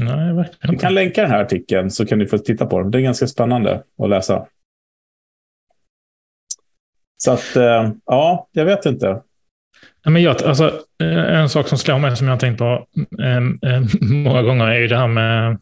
Nej, 0.00 0.34
verkligen 0.34 0.74
Vi 0.74 0.78
kan 0.78 0.94
länka 0.94 1.22
den 1.22 1.30
här 1.30 1.42
artikeln 1.42 1.90
så 1.90 2.06
kan 2.06 2.18
ni 2.18 2.26
få 2.26 2.38
titta 2.38 2.66
på 2.66 2.80
den. 2.80 2.90
Det 2.90 2.98
är 2.98 3.02
ganska 3.02 3.26
spännande 3.26 3.82
att 3.98 4.08
läsa. 4.08 4.46
Så 7.16 7.30
att, 7.30 7.56
eh, 7.56 7.90
ja, 8.06 8.48
jag 8.52 8.64
vet 8.64 8.86
inte. 8.86 9.20
men 10.04 10.22
jag, 10.22 10.42
alltså, 10.42 10.72
eh, 11.02 11.38
en 11.40 11.48
sak 11.48 11.68
som 11.68 11.78
slår 11.78 11.98
mig 11.98 12.16
som 12.16 12.26
jag 12.26 12.34
har 12.34 12.40
tänkt 12.40 12.58
på 12.58 12.86
eh, 13.22 13.80
många 14.00 14.42
gånger 14.42 14.66
är 14.66 14.78
ju 14.78 14.86
det 14.86 14.96
här 14.96 15.08
med 15.08 15.58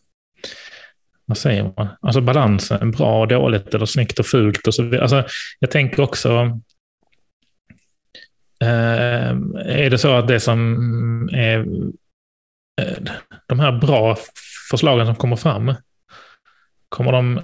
vad 1.26 1.38
säger 1.38 1.72
man? 1.76 1.88
Alltså 2.00 2.20
balansen, 2.20 2.90
bra 2.90 3.20
och 3.20 3.28
dåligt 3.28 3.74
eller 3.74 3.86
snyggt 3.86 4.18
och 4.18 4.26
fult 4.26 4.66
och 4.66 4.74
så 4.74 4.82
vidare. 4.82 5.02
Alltså, 5.02 5.24
jag 5.58 5.70
tänker 5.70 6.02
också, 6.02 6.58
eh, 8.62 9.30
är 9.66 9.90
det 9.90 9.98
så 9.98 10.14
att 10.14 10.28
det 10.28 10.40
som 10.40 10.78
är 11.32 11.58
eh, 12.80 12.96
de 13.46 13.60
här 13.60 13.72
bra 13.72 14.16
förslagen 14.70 15.06
som 15.06 15.16
kommer 15.16 15.36
fram, 15.36 15.74
kommer 16.88 17.12
de 17.12 17.40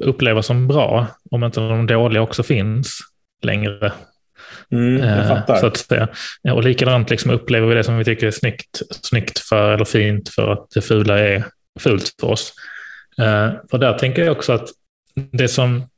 upplevas 0.00 0.46
som 0.46 0.68
bra 0.68 1.06
om 1.30 1.44
inte 1.44 1.60
de 1.60 1.86
dåliga 1.86 2.22
också 2.22 2.42
finns 2.42 2.98
längre? 3.42 3.92
Mm, 4.70 5.08
jag 5.08 5.18
eh, 5.18 5.28
fattar. 5.28 5.56
Så 5.56 5.66
att 5.66 5.76
säga. 5.76 6.08
Och 6.52 6.64
likadant 6.64 7.10
liksom 7.10 7.30
upplever 7.30 7.66
vi 7.66 7.74
det 7.74 7.84
som 7.84 7.98
vi 7.98 8.04
tycker 8.04 8.26
är 8.26 8.30
snyggt, 8.30 8.82
snyggt 8.90 9.38
för 9.38 9.72
eller 9.72 9.84
fint 9.84 10.28
för 10.28 10.52
att 10.52 10.70
det 10.74 10.80
fula 10.80 11.18
är 11.18 11.44
fult 11.80 12.14
för 12.20 12.26
oss. 12.26 12.52
Uh, 13.20 13.52
för 13.70 13.78
där 13.78 13.98
tänker 13.98 14.24
jag 14.24 14.36
också 14.36 14.52
att 14.52 14.68
det 15.14 15.48
som, 15.48 15.88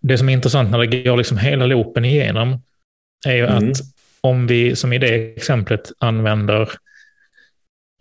det 0.00 0.18
som 0.18 0.28
är 0.28 0.32
intressant 0.32 0.70
när 0.70 0.78
det 0.78 1.02
går 1.02 1.16
liksom 1.16 1.38
hela 1.38 1.66
loopen 1.66 2.04
igenom 2.04 2.62
är 3.26 3.34
ju 3.34 3.46
mm. 3.46 3.70
att 3.70 3.76
om 4.20 4.46
vi, 4.46 4.76
som 4.76 4.92
i 4.92 4.98
det 4.98 5.36
exemplet, 5.36 5.92
använder 5.98 6.60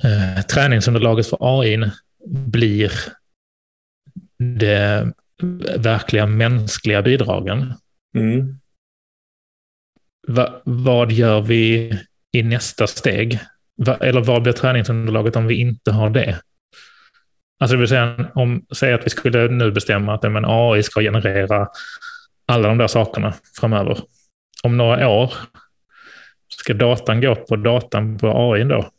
uh, 0.06 0.42
träningsunderlaget 0.50 1.28
för 1.28 1.38
AI 1.42 1.92
blir 2.28 2.92
det 4.38 5.14
verkliga 5.78 6.26
mänskliga 6.26 7.02
bidragen. 7.02 7.74
Mm. 8.16 8.60
Va, 10.28 10.62
vad 10.64 11.12
gör 11.12 11.42
vi 11.42 11.94
i 12.32 12.44
nästa 12.44 12.88
steg? 12.88 13.40
Va, 13.76 13.98
eller 13.98 14.22
vad 14.22 14.44
blir 14.44 14.54
träningsunderlaget 14.54 15.36
om 15.36 15.48
vi 15.48 15.56
inte 15.56 15.92
har 15.92 16.10
det? 16.10 16.42
Alltså 17.60 17.76
det 17.76 17.80
vill 17.80 17.88
säga, 17.88 18.32
om, 18.36 18.66
säg 18.76 18.94
att 18.94 19.06
vi 19.06 19.10
skulle 19.10 19.48
nu 19.48 19.72
bestämma 19.72 20.14
att 20.14 20.32
men, 20.32 20.46
AI 20.46 20.84
ska 20.84 21.02
generera 21.02 21.68
alla 22.46 22.68
de 22.68 22.78
där 22.78 22.88
sakerna 22.88 23.34
framöver. 23.60 23.98
Om 24.64 24.78
några 24.78 25.08
år, 25.08 25.34
ska 26.48 26.74
datan 26.74 27.22
gå 27.22 27.36
på 27.36 27.56
datan 27.56 28.18
på 28.18 28.54
AI 28.54 28.64
då? 28.64 28.90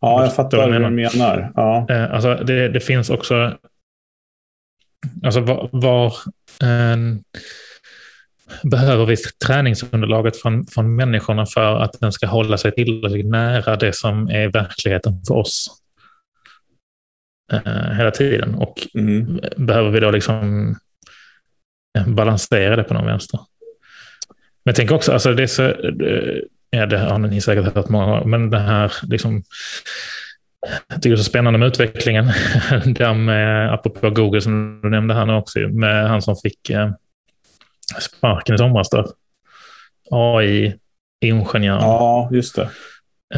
Ja, 0.00 0.22
jag 0.22 0.34
fattar 0.34 0.58
vad 0.58 0.72
du 0.72 0.90
menar. 0.90 1.52
Ja. 1.54 1.86
Eh, 1.90 2.14
alltså 2.14 2.34
det, 2.34 2.68
det 2.68 2.80
finns 2.80 3.10
också... 3.10 3.56
Alltså 5.24 5.40
var... 5.40 5.68
var 5.72 6.06
eh, 6.62 6.96
behöver 8.62 9.06
vi 9.06 9.16
träningsunderlaget 9.46 10.36
från, 10.36 10.66
från 10.66 10.96
människorna 10.96 11.46
för 11.46 11.76
att 11.76 12.00
den 12.00 12.12
ska 12.12 12.26
hålla 12.26 12.58
sig 12.58 12.72
tillräckligt 12.72 13.26
nära 13.26 13.76
det 13.76 13.92
som 13.92 14.28
är 14.28 14.48
verkligheten 14.48 15.12
för 15.28 15.34
oss? 15.34 15.80
Eh, 17.52 17.92
hela 17.96 18.10
tiden. 18.10 18.54
Och 18.54 18.86
mm. 18.94 19.40
behöver 19.56 19.90
vi 19.90 20.00
då 20.00 20.10
liksom 20.10 20.74
balansera 22.06 22.76
det 22.76 22.84
på 22.84 22.94
någon 22.94 23.06
vänster. 23.06 23.40
Men 24.64 24.70
jag 24.70 24.76
tänker 24.76 24.94
också, 24.94 25.12
alltså 25.12 25.34
det 25.34 25.42
är 25.42 25.46
så, 25.46 25.62
ja, 26.70 26.86
det 26.86 26.98
har 26.98 27.18
ni 27.18 27.40
säkert 27.40 27.74
hört 27.74 27.88
många 27.88 28.06
gånger, 28.06 28.24
men 28.24 28.50
det 28.50 28.58
här 28.58 28.92
liksom, 29.02 29.42
jag 30.88 31.02
tycker 31.02 31.10
det 31.10 31.14
är 31.14 31.16
så 31.16 31.24
spännande 31.24 31.58
med 31.58 31.68
utvecklingen. 31.68 32.24
Där 32.84 33.14
med, 33.14 33.74
apropå 33.74 34.10
Google 34.10 34.40
som 34.40 34.80
du 34.82 34.90
nämnde 34.90 35.14
här 35.14 35.26
nu 35.26 35.32
också, 35.32 35.58
med 35.58 36.08
han 36.08 36.22
som 36.22 36.36
fick 36.36 36.70
eh, 36.70 36.90
sparken 38.00 38.54
i 38.54 38.58
somras. 38.58 38.90
Då. 38.90 39.12
AI-ingenjör. 40.10 41.78
Ja, 41.80 42.28
just 42.32 42.56
det. 42.56 42.70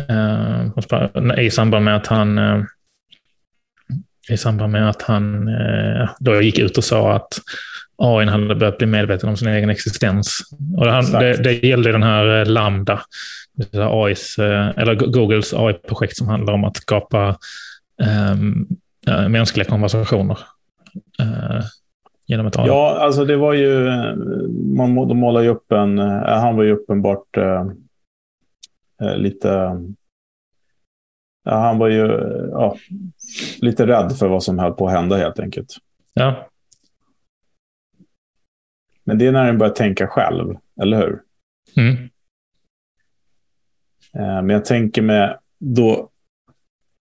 Eh, 0.09 1.45
I 1.45 1.51
samband 1.51 1.85
med 1.85 1.97
att 1.97 2.07
han 2.07 2.39
eh, 2.39 2.63
i 4.31 4.37
samband 4.37 4.73
med 4.73 4.91
att 4.91 5.03
han 5.03 5.49
eh, 5.49 6.11
då 6.21 6.43
gick 6.43 6.59
ut 6.59 6.79
och 6.79 6.85
sa 6.85 7.13
att 7.13 7.41
AI 7.97 8.27
hade 8.27 8.55
börjat 8.55 8.79
bli 8.79 8.87
medveten 8.87 9.29
om 9.29 9.37
sin 9.37 9.49
egen 9.49 9.71
existens. 9.71 10.41
Och 10.77 10.85
det, 10.85 10.91
han, 10.91 11.13
det, 11.13 11.43
det 11.43 11.67
gällde 11.67 11.93
den 11.93 12.03
här 12.03 12.41
eh, 12.41 12.47
Lambda, 12.47 13.01
AIs, 13.73 14.39
eh, 14.39 14.69
eller 14.77 14.95
Googles 14.95 15.55
AI-projekt 15.55 16.17
som 16.17 16.29
handlar 16.29 16.53
om 16.53 16.65
att 16.65 16.77
skapa 16.77 17.37
eh, 18.03 19.29
mänskliga 19.29 19.69
konversationer. 19.69 20.39
Eh, 21.21 21.65
genom 22.27 22.47
ett 22.47 22.59
AI. 22.59 22.67
Ja, 22.67 22.99
alltså 23.01 23.25
det 23.25 23.37
var 23.37 23.53
ju, 23.53 23.85
man, 24.77 25.09
de 25.09 25.19
målar 25.19 25.41
ju 25.41 25.49
upp 25.49 25.73
en, 25.73 25.99
han 25.99 26.57
var 26.57 26.65
ju 26.65 26.73
uppenbart 26.73 27.37
eh, 27.37 29.17
lite 29.17 29.77
Ja, 31.45 31.59
han 31.59 31.79
var 31.79 31.89
ju 31.89 32.07
ja, 32.51 32.77
lite 33.59 33.87
rädd 33.87 34.19
för 34.19 34.29
vad 34.29 34.43
som 34.43 34.59
höll 34.59 34.73
på 34.73 34.87
att 34.89 34.93
hända 34.93 35.17
helt 35.17 35.39
enkelt. 35.39 35.77
Ja. 36.13 36.49
Men 39.05 39.19
det 39.19 39.27
är 39.27 39.33
när 39.33 39.47
den 39.47 39.59
börjar 39.59 39.75
tänka 39.75 40.07
själv, 40.07 40.57
eller 40.83 40.97
hur? 40.97 41.21
Mm. 41.77 42.11
Eh, 44.15 44.43
men 44.43 44.51
jag 44.51 44.65
tänker 44.65 45.03
med, 45.03 45.39
då 45.59 46.11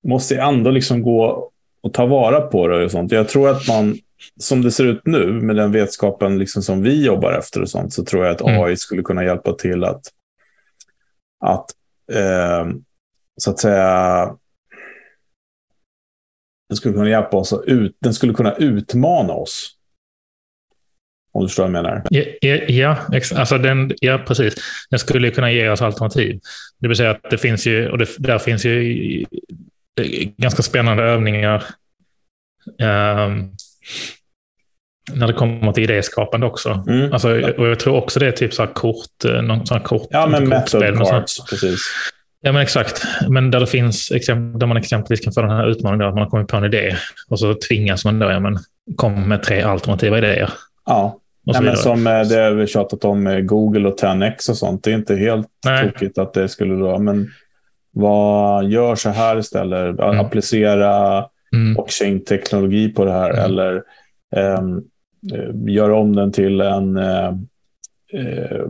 måste 0.03 0.33
jag 0.33 0.53
ändå 0.53 0.71
liksom 0.71 1.01
gå 1.01 1.51
och 1.81 1.93
ta 1.93 2.05
vara 2.05 2.41
på 2.41 2.67
det 2.67 2.85
och 2.85 2.91
sånt. 2.91 3.11
Jag 3.11 3.29
tror 3.29 3.49
att 3.49 3.67
man, 3.67 3.97
som 4.39 4.61
det 4.61 4.71
ser 4.71 4.85
ut 4.85 5.01
nu, 5.05 5.31
med 5.31 5.55
den 5.55 5.71
vetskapen 5.71 6.37
liksom 6.37 6.63
som 6.63 6.81
vi 6.81 7.05
jobbar 7.05 7.33
efter 7.33 7.61
och 7.61 7.69
sånt, 7.69 7.93
så 7.93 8.03
tror 8.03 8.25
jag 8.25 8.35
att 8.35 8.41
AI 8.41 8.57
mm. 8.57 8.77
skulle 8.77 9.01
kunna 9.01 9.23
hjälpa 9.23 9.53
till 9.53 9.83
att, 9.83 10.01
att 11.39 11.65
eh, 12.11 12.65
så 13.37 13.51
att 13.51 13.59
säga, 13.59 14.35
den 16.69 16.77
skulle 16.77 16.93
kunna 16.93 17.09
hjälpa 17.09 17.37
oss 17.37 17.53
ut, 17.67 17.97
den 17.99 18.13
skulle 18.13 18.33
kunna 18.33 18.55
utmana 18.55 19.33
oss. 19.33 19.73
Om 21.31 21.41
du 21.41 21.47
förstår 21.47 21.63
vad 21.63 21.75
jag 21.75 21.83
menar? 21.83 22.03
Ja, 22.09 22.55
ja, 22.67 22.97
alltså 23.35 23.57
den, 23.57 23.91
ja, 24.01 24.23
precis. 24.27 24.55
Den 24.89 24.99
skulle 24.99 25.31
kunna 25.31 25.51
ge 25.51 25.69
oss 25.69 25.81
alternativ. 25.81 26.39
Det 26.79 26.87
vill 26.87 26.97
säga 26.97 27.11
att 27.11 27.29
det 27.29 27.37
finns 27.37 27.67
ju, 27.67 27.89
och 27.89 27.97
det, 27.97 28.09
där 28.17 28.39
finns 28.39 28.65
ju 28.65 29.25
ganska 30.37 30.63
spännande 30.63 31.03
övningar 31.03 31.63
um, 32.65 33.55
när 35.13 35.27
det 35.27 35.33
kommer 35.33 35.73
till 35.73 35.83
idéskapande 35.83 36.47
också. 36.47 36.83
Mm. 36.87 37.13
Alltså, 37.13 37.29
och 37.57 37.67
jag 37.67 37.79
tror 37.79 37.95
också 37.95 38.19
det 38.19 38.27
är 38.27 38.31
typ 38.31 38.53
så 38.53 38.65
här 38.65 38.73
kort, 38.73 39.23
någon 39.43 39.65
sån 39.67 39.77
här 39.77 39.85
kort 39.85 40.07
Ja, 40.09 40.27
men 40.27 40.49
method 40.49 40.97
cards, 40.97 41.45
precis. 41.49 41.79
Ja, 42.47 42.53
men 42.53 42.61
exakt. 42.61 43.03
Men 43.29 43.51
där, 43.51 43.59
det 43.59 43.67
finns, 43.67 44.09
där 44.55 44.65
man 44.65 44.77
exempelvis 44.77 45.19
kan 45.19 45.33
få 45.33 45.41
den 45.41 45.49
här 45.49 45.67
utmaningen 45.67 46.07
att 46.07 46.13
man 46.13 46.23
har 46.23 46.29
kommit 46.29 46.47
på 46.47 46.57
en 46.57 46.65
idé 46.65 46.95
och 47.29 47.39
så 47.39 47.55
tvingas 47.69 48.05
man 48.05 48.19
då, 48.19 48.31
ja, 48.31 48.39
men 48.39 48.57
kom 48.95 49.29
med 49.29 49.43
tre 49.43 49.61
alternativa 49.61 50.17
idéer. 50.17 50.49
Ja, 50.85 51.19
Nej, 51.43 51.61
men 51.61 51.77
som 51.77 52.07
eh, 52.07 52.21
det 52.21 52.53
vi 52.53 52.67
tjatat 52.67 53.05
om 53.05 53.23
med 53.23 53.47
Google 53.47 53.87
och 53.87 53.99
10X 53.99 54.49
och 54.49 54.57
sånt. 54.57 54.83
Det 54.83 54.91
är 54.91 54.95
inte 54.95 55.15
helt 55.15 55.47
Nej. 55.65 55.91
tokigt 55.91 56.17
att 56.17 56.33
det 56.33 56.49
skulle 56.49 56.75
vara. 56.75 56.99
Men 56.99 57.27
vad 57.91 58.65
gör 58.65 58.95
så 58.95 59.09
här 59.09 59.39
istället? 59.39 59.99
Mm. 59.99 60.19
Applicera 60.19 61.25
mm. 61.53 61.73
blockchain-teknologi 61.73 62.89
på 62.89 63.05
det 63.05 63.11
här 63.11 63.29
mm. 63.29 63.43
eller 63.43 63.83
um, 64.59 64.83
göra 65.69 65.95
om 65.95 66.15
den 66.15 66.31
till 66.31 66.61
en 66.61 66.97
uh, 66.97 67.33
uh, 68.13 68.67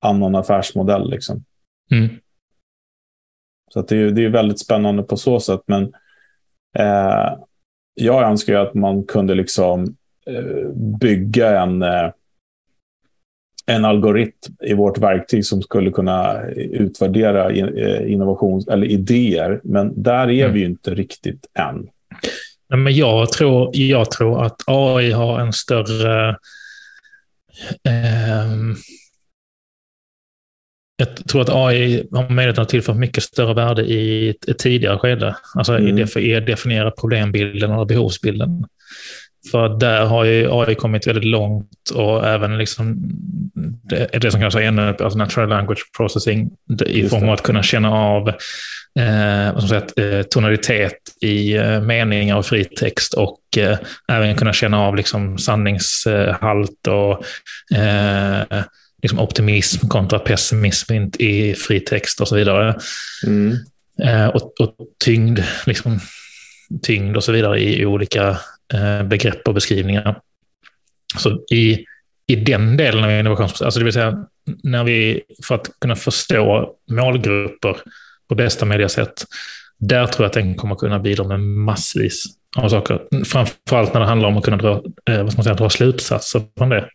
annan 0.00 0.34
affärsmodell. 0.34 1.10
Liksom. 1.10 1.44
Mm. 1.90 2.08
Så 3.70 3.82
det, 3.82 3.96
är, 3.96 4.10
det 4.10 4.24
är 4.24 4.28
väldigt 4.28 4.60
spännande 4.60 5.02
på 5.02 5.16
så 5.16 5.40
sätt. 5.40 5.60
Men 5.66 5.82
uh, 6.78 7.38
jag 7.94 8.22
önskar 8.22 8.54
att 8.54 8.74
man 8.74 9.04
kunde 9.04 9.34
liksom 9.34 9.96
bygga 11.00 11.60
en 11.60 11.84
en 13.66 13.84
algoritm 13.84 14.54
i 14.62 14.74
vårt 14.74 14.98
verktyg 14.98 15.46
som 15.46 15.62
skulle 15.62 15.90
kunna 15.90 16.42
utvärdera 16.56 17.50
eh, 17.50 18.12
innovation 18.12 18.62
eller 18.70 18.86
idéer. 18.86 19.60
Men 19.64 20.02
där 20.02 20.30
är 20.30 20.44
mm. 20.44 20.52
vi 20.52 20.60
ju 20.60 20.66
inte 20.66 20.94
riktigt 20.94 21.46
än. 21.58 21.88
Men 22.68 22.94
jag, 22.94 23.32
tror, 23.32 23.70
jag 23.76 24.10
tror 24.10 24.44
att 24.44 24.56
AI 24.66 25.12
har 25.12 25.40
en 25.40 25.52
större... 25.52 26.36
Jag 30.96 31.26
tror 31.28 31.42
att 31.42 31.48
AI 31.48 32.06
har 32.12 32.28
möjlighet 32.28 32.58
att 32.58 32.68
tillföra 32.68 32.96
mycket 32.96 33.22
större 33.22 33.54
värde 33.54 33.82
i 33.82 34.28
ett, 34.28 34.48
ett 34.48 34.58
tidigare 34.58 34.98
skede. 34.98 35.36
Alltså 35.54 35.78
mm. 35.78 36.08
i 36.16 36.36
att 36.36 36.46
definiera 36.46 36.90
problembilden 36.90 37.72
eller 37.72 37.84
behovsbilden. 37.84 38.64
För 39.50 39.68
där 39.68 40.04
har 40.04 40.24
ju 40.24 40.48
AI 40.52 40.74
kommit 40.74 41.06
väldigt 41.06 41.24
långt 41.24 41.90
och 41.94 42.26
även 42.26 42.58
liksom 42.58 42.96
det, 43.82 44.20
det 44.20 44.30
som 44.30 44.40
kallas 44.40 44.72
NLP, 44.72 45.00
alltså 45.00 45.18
natural 45.18 45.48
language 45.48 45.90
processing, 45.96 46.50
i 46.86 47.08
form 47.08 47.28
av 47.28 47.34
att 47.34 47.42
kunna 47.42 47.62
känna 47.62 47.92
av 47.92 48.28
eh, 48.98 49.54
vad 49.54 49.68
säga, 49.68 49.82
eh, 49.96 50.22
tonalitet 50.22 50.98
i 51.20 51.56
eh, 51.56 51.80
meningar 51.80 52.36
och 52.36 52.46
fritext 52.46 53.14
och 53.14 53.40
eh, 53.58 53.78
även 54.12 54.36
kunna 54.36 54.52
känna 54.52 54.80
av 54.80 54.96
liksom, 54.96 55.38
sanningshalt 55.38 56.86
och 56.88 57.24
eh, 57.78 58.62
liksom 59.04 59.18
optimism 59.18 59.88
kontra 59.88 60.18
pessimism 60.18 60.92
i 61.18 61.54
fritext 61.54 62.20
och 62.20 62.28
så 62.28 62.36
vidare. 62.36 62.76
Mm. 63.26 63.56
Eh, 64.02 64.26
och, 64.26 64.60
och 64.60 64.74
tyngd, 65.04 65.40
liksom, 65.66 66.00
tyngd 66.82 67.16
och 67.16 67.24
så 67.24 67.32
vidare 67.32 67.60
i 67.60 67.86
olika 67.86 68.38
Eh, 68.72 69.02
begrepp 69.02 69.48
och 69.48 69.54
beskrivningar. 69.54 70.20
Så 71.18 71.44
i, 71.52 71.84
i 72.26 72.36
den 72.36 72.76
delen 72.76 73.04
av 73.04 73.10
innovationsprocessen, 73.10 73.66
alltså 73.66 73.80
det 73.80 73.84
vill 73.84 73.92
säga 73.92 74.26
när 74.62 74.84
vi, 74.84 75.22
för 75.46 75.54
att 75.54 75.70
kunna 75.80 75.96
förstå 75.96 76.74
målgrupper 76.90 77.76
på 78.28 78.34
bästa 78.34 78.66
möjliga 78.66 78.88
sätt, 78.88 79.24
där 79.78 80.06
tror 80.06 80.24
jag 80.24 80.28
att 80.28 80.32
den 80.32 80.54
kommer 80.54 80.74
kunna 80.74 80.98
bidra 80.98 81.24
med 81.24 81.40
massvis 81.40 82.24
av 82.56 82.68
saker. 82.68 83.02
Framförallt 83.24 83.94
när 83.94 84.00
det 84.00 84.06
handlar 84.06 84.28
om 84.28 84.36
att 84.36 84.44
kunna 84.44 84.56
dra, 84.56 84.82
eh, 85.10 85.22
vad 85.22 85.32
ska 85.32 85.38
man 85.38 85.44
säga, 85.44 85.54
dra 85.54 85.70
slutsatser 85.70 86.42
från 86.58 86.68
det. 86.68 86.88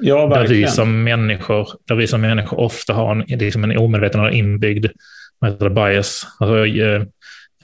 Ja. 0.00 0.26
Där 0.26 0.46
vi 0.46 0.66
som 0.66 1.04
människor, 1.04 1.68
där 1.88 1.94
vi 1.94 2.06
som 2.06 2.20
människor 2.20 2.60
ofta 2.60 2.92
har 2.92 3.12
en, 3.12 3.38
liksom 3.38 3.64
en 3.64 3.78
omedveten 3.78 4.20
eller 4.20 4.30
inbyggd 4.30 4.86
bias, 5.74 6.26
alltså 6.38 6.66
äh, 6.66 7.02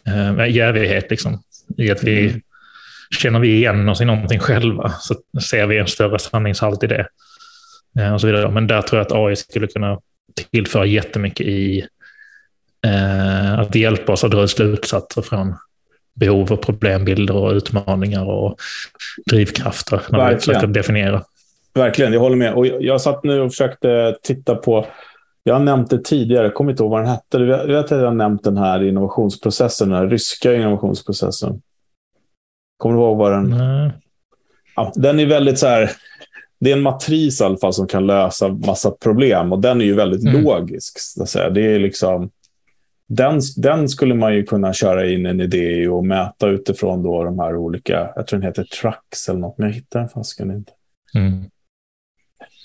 äh, 0.07 0.51
jävighet. 0.51 1.11
Liksom, 1.11 1.43
I 1.77 1.91
att 1.91 2.05
vi 2.05 2.29
mm 2.29 2.41
känner 3.11 3.39
vi 3.39 3.57
igen 3.57 3.89
oss 3.89 4.01
i 4.01 4.05
någonting 4.05 4.39
själva 4.39 4.93
så 5.01 5.15
ser 5.43 5.67
vi 5.67 5.79
en 5.79 5.87
större 5.87 6.19
sanningshalt 6.19 6.83
i 6.83 6.87
det. 6.87 7.07
Eh, 7.99 8.15
och 8.15 8.21
så 8.21 8.27
vidare. 8.27 8.51
Men 8.51 8.67
där 8.67 8.83
tror 8.83 8.99
jag 8.99 9.07
att 9.07 9.13
AI 9.13 9.37
skulle 9.37 9.67
kunna 9.67 10.01
tillföra 10.51 10.87
jättemycket 10.87 11.47
i 11.47 11.87
eh, 12.87 13.59
att 13.59 13.75
hjälpa 13.75 14.13
oss 14.13 14.25
att 14.25 14.31
dra 14.31 14.49
slutsatser 14.49 15.23
från 15.23 15.55
behov 16.15 16.53
och 16.53 16.63
problembilder 16.63 17.37
och 17.37 17.53
utmaningar 17.53 18.25
och 18.25 18.59
drivkrafter 19.31 20.01
när 20.11 20.19
Verkligen. 20.19 20.35
vi 20.35 20.41
försöker 20.41 20.67
definiera. 20.67 21.23
Verkligen, 21.75 22.13
jag 22.13 22.21
håller 22.21 22.37
med. 22.37 22.55
Och 22.55 22.67
jag 22.67 23.01
satt 23.01 23.25
nu 23.25 23.41
och 23.41 23.51
försökte 23.51 24.17
titta 24.23 24.55
på 24.55 24.87
jag 25.49 25.55
har 25.55 25.61
nämnt 25.61 25.91
det 25.91 26.05
tidigare, 26.05 26.45
jag 26.45 26.55
kommer 26.55 26.71
inte 26.71 26.83
ihåg 26.83 26.91
vad 26.91 27.01
den 27.01 27.11
hette. 27.11 27.39
Jag 27.39 27.67
vet 27.67 27.85
att 27.85 27.91
jag 27.91 28.05
har 28.05 28.15
nämnt 28.15 28.45
den 28.45 28.57
här 28.57 28.83
innovationsprocessen, 28.83 29.89
den 29.89 29.99
här 29.99 30.07
ryska 30.07 30.55
innovationsprocessen. 30.55 31.63
Kommer 32.77 32.97
du 32.97 33.03
ihåg 33.03 33.17
vad 33.17 33.33
den... 33.33 33.51
Nej. 33.51 33.93
Ja, 34.77 34.93
den 34.95 35.21
är 35.21 35.27
väldigt 35.27 35.59
så 35.59 35.67
här... 35.67 35.91
Det 36.61 36.71
är 36.71 36.77
en 36.77 36.83
matris 36.83 37.41
i 37.41 37.45
alla 37.45 37.57
fall 37.57 37.73
som 37.73 37.87
kan 37.87 38.07
lösa 38.07 38.49
massa 38.49 38.91
problem 38.91 39.53
och 39.53 39.59
den 39.59 39.81
är 39.81 39.85
ju 39.85 39.95
väldigt 39.95 40.23
mm. 40.23 40.43
logisk. 40.43 40.99
Så 40.99 41.23
att 41.23 41.29
säga. 41.29 41.51
Det 41.51 41.75
är 41.75 41.79
liksom... 41.79 42.31
Den, 43.09 43.41
den 43.57 43.89
skulle 43.89 44.15
man 44.15 44.35
ju 44.35 44.45
kunna 44.45 44.73
köra 44.73 45.11
in 45.11 45.27
en 45.27 45.41
idé 45.41 45.89
och 45.89 46.07
mäta 46.07 46.49
utifrån 46.49 47.03
då 47.03 47.25
de 47.25 47.39
här 47.39 47.57
olika, 47.57 48.11
jag 48.17 48.27
tror 48.27 48.39
den 48.41 48.47
heter 48.47 48.65
Trax 48.65 49.29
eller 49.29 49.41
något, 49.41 49.59
men 49.59 49.69
jag 49.69 49.75
hittar 49.75 50.01
den 50.01 50.09
fasken 50.09 50.51
inte. 50.51 50.73
Mm. 51.15 51.45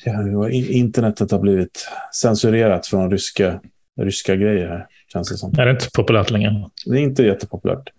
Ja, 0.06 0.50
internetet 0.50 1.32
har 1.32 1.39
blivit 1.39 1.88
censurerat 2.22 2.88
från 2.88 3.12
ryska, 3.12 3.60
ryska 4.02 4.36
grejer 4.36 4.68
här, 4.68 4.88
känns 5.13 5.30
det 5.30 5.38
som. 5.38 5.60
Är 5.60 5.66
det 5.66 5.72
inte 5.72 5.89
populärt 5.94 6.30
längre? 6.30 6.70
Det 6.86 6.98
är 6.98 7.02
inte 7.02 7.24
jättepopulärt. 7.24 7.89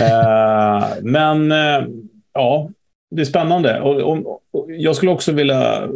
Eh, 0.00 0.86
men 1.02 1.52
eh, 1.52 1.84
ja, 2.34 2.70
det 3.10 3.20
är 3.20 3.24
spännande. 3.26 3.80
Och, 3.80 4.00
och, 4.00 4.40
och, 4.52 4.66
jag 4.68 4.96
skulle 4.96 5.12
också 5.12 5.32
vilja 5.32 5.88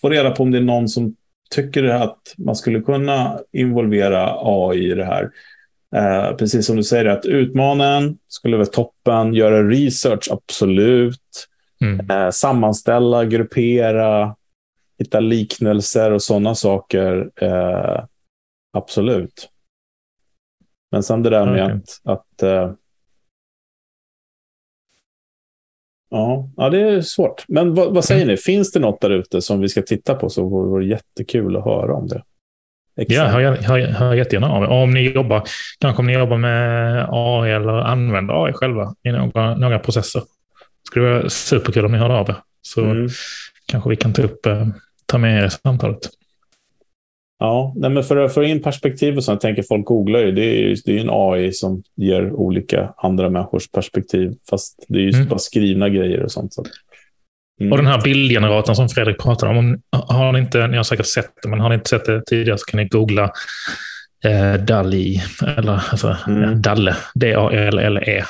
få 0.00 0.08
reda 0.08 0.30
på 0.30 0.42
om 0.42 0.50
det 0.50 0.58
är 0.58 0.62
någon 0.62 0.88
som 0.88 1.16
tycker 1.50 1.84
att 1.84 2.34
man 2.38 2.56
skulle 2.56 2.80
kunna 2.80 3.38
involvera 3.52 4.34
AI 4.42 4.90
i 4.90 4.94
det 4.94 5.04
här. 5.04 5.30
Eh, 5.96 6.36
precis 6.36 6.66
som 6.66 6.76
du 6.76 6.82
säger, 6.82 7.04
att 7.04 7.26
utmanen 7.26 8.18
skulle 8.28 8.56
vara 8.56 8.66
toppen, 8.66 9.34
göra 9.34 9.68
research, 9.68 10.28
absolut. 10.30 11.48
Mm. 11.80 12.10
Eh, 12.10 12.30
sammanställa, 12.30 13.24
gruppera, 13.24 14.34
hitta 14.98 15.20
liknelser 15.20 16.10
och 16.10 16.22
sådana 16.22 16.54
saker. 16.54 17.30
Eh, 17.36 18.04
absolut. 18.72 19.48
Men 20.90 21.02
sen 21.02 21.22
det 21.22 21.30
där 21.30 21.46
med 21.46 21.64
okay. 21.64 21.76
att, 21.76 22.18
att 22.18 22.42
eh, 22.42 22.72
Ja, 26.10 26.50
ja 26.56 26.70
det 26.70 26.80
är 26.80 27.00
svårt. 27.00 27.44
Men 27.48 27.74
vad, 27.74 27.94
vad 27.94 28.04
säger 28.04 28.26
ni? 28.26 28.36
Finns 28.36 28.72
det 28.72 28.80
något 28.80 29.00
där 29.00 29.10
ute 29.10 29.42
som 29.42 29.60
vi 29.60 29.68
ska 29.68 29.82
titta 29.82 30.14
på 30.14 30.28
så 30.28 30.48
vore 30.48 30.84
det 30.84 30.88
jättekul 30.88 31.56
att 31.56 31.64
höra 31.64 31.94
om 31.94 32.06
det. 32.06 32.22
Exakt. 32.96 33.16
Ja, 33.16 33.24
hör, 33.24 33.56
hör, 33.56 33.78
hör 33.78 34.14
jättegärna 34.14 34.52
av 34.52 34.62
er. 34.62 34.68
Om 34.68 34.90
ni 34.90 35.10
jobbar, 35.10 35.42
kanske 35.78 36.00
om 36.00 36.06
ni 36.06 36.12
jobbar 36.12 36.36
med 36.36 37.06
AI 37.10 37.50
eller 37.50 37.72
använder 37.72 38.44
AI 38.44 38.52
själva 38.52 38.94
i 39.02 39.12
några, 39.12 39.54
några 39.54 39.78
processer. 39.78 40.20
Det 40.20 40.86
skulle 40.86 41.10
vara 41.10 41.28
superkul 41.28 41.84
om 41.84 41.92
ni 41.92 41.98
hörde 41.98 42.14
av 42.14 42.28
er. 42.28 42.36
Så 42.62 42.84
mm. 42.84 43.08
kanske 43.66 43.90
vi 43.90 43.96
kan 43.96 44.12
ta, 44.12 44.22
upp, 44.22 44.46
eh, 44.46 44.66
ta 45.08 45.18
med 45.18 45.42
er 45.42 45.46
i 45.46 45.50
samtalet. 45.50 46.10
Ja, 47.38 47.72
nej 47.76 47.90
men 47.90 48.04
för 48.04 48.16
att 48.16 48.34
få 48.34 48.44
in 48.44 48.62
perspektiv 48.62 49.16
och 49.16 49.24
så, 49.24 49.32
jag 49.32 49.40
tänker 49.40 49.62
folk 49.62 49.86
googlar 49.86 50.20
ju, 50.20 50.32
det 50.32 50.44
är 50.44 50.58
ju 50.58 50.76
det 50.84 50.96
är 50.96 51.00
en 51.00 51.10
AI 51.10 51.52
som 51.52 51.82
ger 51.96 52.32
olika 52.32 52.94
andra 52.96 53.30
människors 53.30 53.70
perspektiv, 53.70 54.34
fast 54.50 54.84
det 54.88 54.98
är 54.98 55.02
ju 55.02 55.10
mm. 55.10 55.28
bara 55.28 55.38
skrivna 55.38 55.88
grejer 55.88 56.22
och 56.22 56.32
sånt. 56.32 56.54
Så. 56.54 56.64
Mm. 57.60 57.72
Och 57.72 57.78
den 57.78 57.86
här 57.86 58.02
bildgeneratorn 58.02 58.76
som 58.76 58.88
Fredrik 58.88 59.18
pratade 59.18 59.58
om, 59.58 59.80
har 59.90 60.32
ni 60.32 60.38
inte, 60.38 60.66
ni 60.66 60.76
har 60.76 60.84
säkert 60.84 61.06
sett 61.06 61.30
det, 61.42 61.48
men 61.48 61.60
har 61.60 61.68
ni 61.68 61.74
inte 61.74 61.88
sett 61.88 62.04
det 62.04 62.22
tidigare 62.26 62.58
så 62.58 62.64
kan 62.64 62.80
ni 62.80 62.88
googla 62.88 63.32
eh, 64.24 64.54
DALI, 64.54 65.22
eller 65.56 65.72
alltså, 65.90 66.16
mm. 66.26 66.62
Dalle, 66.62 66.96
D-A-L-L-E. 67.14 68.24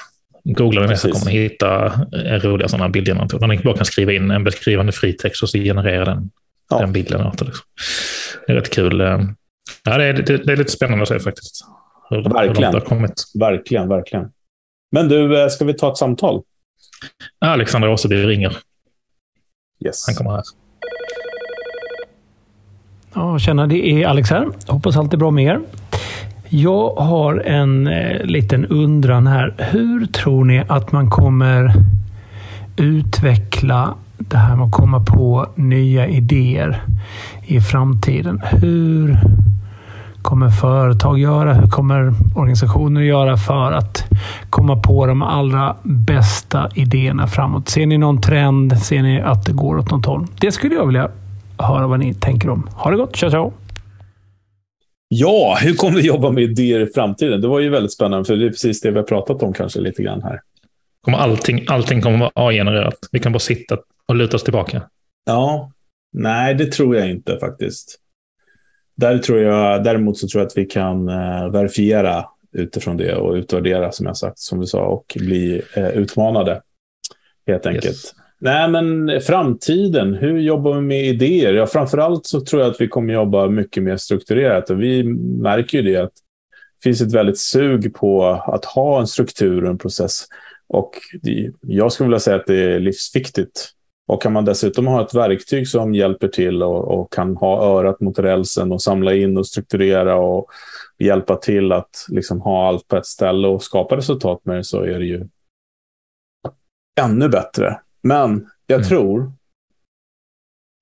Googlar 0.44 0.82
ni 0.82 0.88
det 0.88 0.96
så 0.96 1.12
kommer 1.12 1.32
ni 1.32 1.38
hitta 1.38 1.86
eh, 2.26 2.40
roliga 2.40 2.68
sådana 2.68 2.88
bildgeneratorer. 2.88 3.40
Där 3.40 3.46
ni 3.46 3.58
bara 3.58 3.76
kan 3.76 3.84
skriva 3.84 4.12
in 4.12 4.30
en 4.30 4.44
beskrivande 4.44 4.92
fritext 4.92 5.42
och 5.42 5.48
så 5.48 5.58
genererar 5.58 6.04
den 6.04 6.30
ja. 6.68 6.78
den 6.78 6.92
bilden. 6.92 7.30
Liksom. 7.30 7.66
Det 8.46 8.52
är 8.52 8.56
rätt 8.56 8.70
kul. 8.70 9.00
Eh, 9.00 9.20
ja, 9.84 9.98
det, 9.98 10.04
är, 10.04 10.12
det, 10.12 10.36
det 10.36 10.52
är 10.52 10.56
lite 10.56 10.72
spännande 10.72 11.02
att 11.02 11.08
se 11.08 11.20
faktiskt. 11.20 11.64
Hur, 12.10 12.22
verkligen. 12.22 12.74
Hur 12.74 12.80
kommit. 12.80 13.24
verkligen, 13.34 13.88
verkligen. 13.88 14.30
Men 14.92 15.08
du, 15.08 15.42
eh, 15.42 15.48
ska 15.48 15.64
vi 15.64 15.74
ta 15.74 15.92
ett 15.92 15.96
samtal? 15.96 16.42
Alexander 17.38 17.88
Åseby 17.88 18.16
ringer. 18.16 18.56
Yes. 19.84 20.06
Han 20.06 20.14
kommer 20.14 20.30
här. 20.30 20.42
Ja, 23.14 23.38
tjena, 23.38 23.66
det 23.66 23.88
är 23.88 24.06
Alex 24.06 24.30
här. 24.30 24.48
Hoppas 24.66 24.96
allt 24.96 25.12
är 25.12 25.16
bra 25.16 25.30
med 25.30 25.44
er. 25.44 25.60
Jag 26.48 26.94
har 26.94 27.34
en 27.34 27.86
eh, 27.86 28.24
liten 28.24 28.66
undran 28.66 29.26
här. 29.26 29.54
Hur 29.58 30.06
tror 30.06 30.44
ni 30.44 30.64
att 30.68 30.92
man 30.92 31.10
kommer 31.10 31.72
utveckla 32.76 33.94
det 34.18 34.36
här 34.36 34.56
med 34.56 34.66
att 34.66 34.72
komma 34.72 35.00
på 35.00 35.46
nya 35.54 36.06
idéer 36.06 36.82
i 37.46 37.60
framtiden. 37.60 38.42
Hur 38.44 39.18
kommer 40.22 40.50
företag 40.50 41.18
göra? 41.18 41.54
Hur 41.54 41.68
kommer 41.68 42.12
organisationer 42.36 43.00
göra 43.00 43.36
för 43.36 43.72
att 43.72 44.04
komma 44.50 44.76
på 44.76 45.06
de 45.06 45.22
allra 45.22 45.76
bästa 45.82 46.68
idéerna 46.74 47.26
framåt? 47.26 47.68
Ser 47.68 47.86
ni 47.86 47.98
någon 47.98 48.20
trend? 48.20 48.78
Ser 48.78 49.02
ni 49.02 49.20
att 49.20 49.44
det 49.44 49.52
går 49.52 49.78
åt 49.78 49.90
något 49.90 50.06
håll? 50.06 50.26
Det 50.40 50.52
skulle 50.52 50.74
jag 50.74 50.86
vilja 50.86 51.10
höra 51.58 51.86
vad 51.86 51.98
ni 51.98 52.14
tänker 52.14 52.50
om. 52.50 52.68
Ha 52.72 52.90
det 52.90 52.96
gott! 52.96 53.16
Ciao, 53.16 53.30
ciao! 53.30 53.52
Ja, 55.08 55.58
hur 55.60 55.74
kommer 55.74 55.96
vi 55.96 56.06
jobba 56.06 56.30
med 56.30 56.42
idéer 56.42 56.80
i 56.80 56.86
framtiden? 56.86 57.40
Det 57.40 57.48
var 57.48 57.60
ju 57.60 57.68
väldigt 57.68 57.92
spännande, 57.92 58.24
för 58.24 58.36
det 58.36 58.46
är 58.46 58.50
precis 58.50 58.80
det 58.80 58.90
vi 58.90 58.96
har 58.96 59.04
pratat 59.04 59.42
om 59.42 59.52
kanske 59.52 59.80
lite 59.80 60.02
grann 60.02 60.22
här. 60.22 60.40
Kommer 61.04 61.18
allting, 61.18 61.64
allting 61.68 62.00
kommer 62.00 62.18
vara 62.18 62.30
AI-genererat. 62.34 62.98
Vi 63.12 63.18
kan 63.18 63.32
bara 63.32 63.38
sitta 63.38 63.76
och 64.08 64.16
luta 64.16 64.36
oss 64.36 64.44
tillbaka. 64.44 64.82
Ja, 65.26 65.72
nej, 66.12 66.54
det 66.54 66.72
tror 66.72 66.96
jag 66.96 67.10
inte 67.10 67.38
faktiskt. 67.38 68.00
Där 68.94 69.18
tror 69.18 69.38
jag, 69.38 69.84
däremot 69.84 70.18
så 70.18 70.28
tror 70.28 70.40
jag 70.40 70.46
att 70.46 70.58
vi 70.58 70.64
kan 70.64 71.08
uh, 71.08 71.50
verifiera 71.50 72.24
utifrån 72.52 72.96
det 72.96 73.14
och 73.14 73.34
utvärdera, 73.34 73.92
som 73.92 74.06
jag 74.06 74.16
sagt, 74.16 74.38
som 74.38 74.60
du 74.60 74.66
sa, 74.66 74.80
och 74.80 75.16
bli 75.16 75.62
uh, 75.76 75.88
utmanade. 75.88 76.62
Helt 77.46 77.66
enkelt. 77.66 77.86
Yes. 77.86 78.14
Nej, 78.40 78.68
men 78.68 79.20
framtiden. 79.20 80.14
Hur 80.14 80.38
jobbar 80.38 80.74
vi 80.74 80.80
med 80.80 81.04
idéer? 81.04 81.54
Ja, 81.54 81.66
framförallt 81.66 82.26
så 82.26 82.40
tror 82.40 82.62
jag 82.62 82.70
att 82.70 82.80
vi 82.80 82.88
kommer 82.88 83.14
jobba 83.14 83.48
mycket 83.48 83.82
mer 83.82 83.96
strukturerat. 83.96 84.70
Och 84.70 84.82
vi 84.82 85.04
märker 85.42 85.78
ju 85.78 85.92
det 85.92 86.02
att 86.02 86.12
det 86.12 86.82
finns 86.82 87.00
ett 87.00 87.14
väldigt 87.14 87.38
sug 87.38 87.94
på 87.94 88.24
att 88.26 88.64
ha 88.64 89.00
en 89.00 89.06
struktur 89.06 89.64
och 89.64 89.70
en 89.70 89.78
process. 89.78 90.24
Och 90.68 90.90
jag 91.60 91.92
skulle 91.92 92.08
vilja 92.08 92.20
säga 92.20 92.36
att 92.36 92.46
det 92.46 92.74
är 92.74 92.80
livsviktigt. 92.80 93.70
Och 94.08 94.22
kan 94.22 94.32
man 94.32 94.44
dessutom 94.44 94.86
ha 94.86 95.04
ett 95.04 95.14
verktyg 95.14 95.68
som 95.68 95.94
hjälper 95.94 96.28
till 96.28 96.62
och, 96.62 97.00
och 97.00 97.12
kan 97.12 97.36
ha 97.36 97.64
örat 97.64 98.00
mot 98.00 98.18
rälsen 98.18 98.72
och 98.72 98.82
samla 98.82 99.14
in 99.14 99.38
och 99.38 99.46
strukturera 99.46 100.16
och 100.16 100.46
hjälpa 100.98 101.36
till 101.36 101.72
att 101.72 102.06
liksom 102.08 102.40
ha 102.40 102.68
allt 102.68 102.88
på 102.88 102.96
ett 102.96 103.06
ställe 103.06 103.48
och 103.48 103.62
skapa 103.62 103.96
resultat 103.96 104.40
med 104.44 104.56
det 104.56 104.64
så 104.64 104.82
är 104.82 104.98
det 104.98 105.04
ju 105.04 105.28
ännu 107.00 107.28
bättre. 107.28 107.80
Men 108.02 108.46
jag 108.66 108.76
mm. 108.76 108.88
tror 108.88 109.32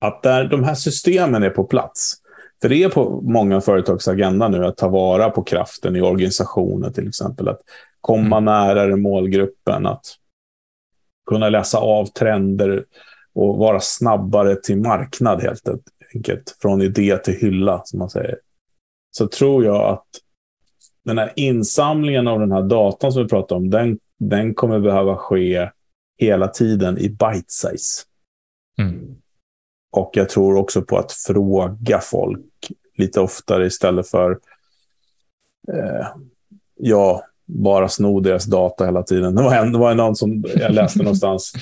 att 0.01 0.23
där 0.23 0.45
de 0.45 0.65
här 0.65 0.75
systemen 0.75 1.43
är 1.43 1.51
på 1.51 1.65
plats, 1.65 2.15
för 2.63 2.69
det 2.69 2.83
är 2.83 2.89
på 2.89 3.21
många 3.21 3.61
företags 3.61 4.09
agenda 4.09 4.49
nu 4.49 4.67
att 4.67 4.77
ta 4.77 4.89
vara 4.89 5.31
på 5.31 5.43
kraften 5.43 5.97
i 5.97 6.01
organisationen 6.01 6.93
till 6.93 7.09
exempel. 7.09 7.49
Att 7.49 7.61
komma 8.01 8.37
mm. 8.37 8.45
närare 8.45 8.97
målgruppen, 8.97 9.87
att 9.87 10.05
kunna 11.31 11.49
läsa 11.49 11.79
av 11.79 12.07
trender 12.07 12.85
och 13.37 13.57
vara 13.57 13.81
snabbare 13.81 14.57
till 14.57 14.77
marknad 14.79 15.43
helt 15.43 15.69
enkelt. 16.15 16.57
Från 16.63 16.83
idé 16.83 17.17
till 17.17 17.35
hylla, 17.35 17.83
som 17.85 17.99
man 17.99 18.11
säger. 18.11 18.39
Så 19.11 19.27
tror 19.27 19.65
jag 19.65 19.93
att 19.93 20.07
den 21.05 21.19
här 21.19 21.33
insamlingen 21.37 22.29
av 22.29 22.41
den 22.41 22.53
här 22.53 22.63
datan 22.63 23.13
som 23.13 23.23
vi 23.23 23.29
pratar 23.29 23.57
om, 23.57 23.71
den, 23.71 23.99
den 24.19 24.55
kommer 24.55 24.81
behöva 24.81 25.17
ske 25.17 25.71
hela 26.19 26.49
tiden 26.49 26.99
i 26.99 27.09
bite 27.09 27.45
size. 27.49 28.03
Mm. 28.79 29.17
Och 29.93 30.11
jag 30.15 30.29
tror 30.29 30.57
också 30.57 30.83
på 30.83 30.99
att 30.99 31.13
fråga 31.13 32.01
folk 32.01 32.71
lite 32.99 33.21
oftare 33.21 33.67
istället 33.67 34.09
för 34.09 34.31
eh, 35.73 36.07
ja, 36.77 37.25
bara 37.47 37.89
sno 37.89 38.21
deras 38.21 38.45
data 38.45 38.85
hela 38.85 39.03
tiden. 39.03 39.35
Det 39.35 39.43
var, 39.43 39.55
en, 39.55 39.73
det 39.73 39.79
var 39.79 39.95
någon 39.95 40.17
som 40.17 40.45
jag 40.57 40.73
läste 40.73 40.99
någonstans. 40.99 41.53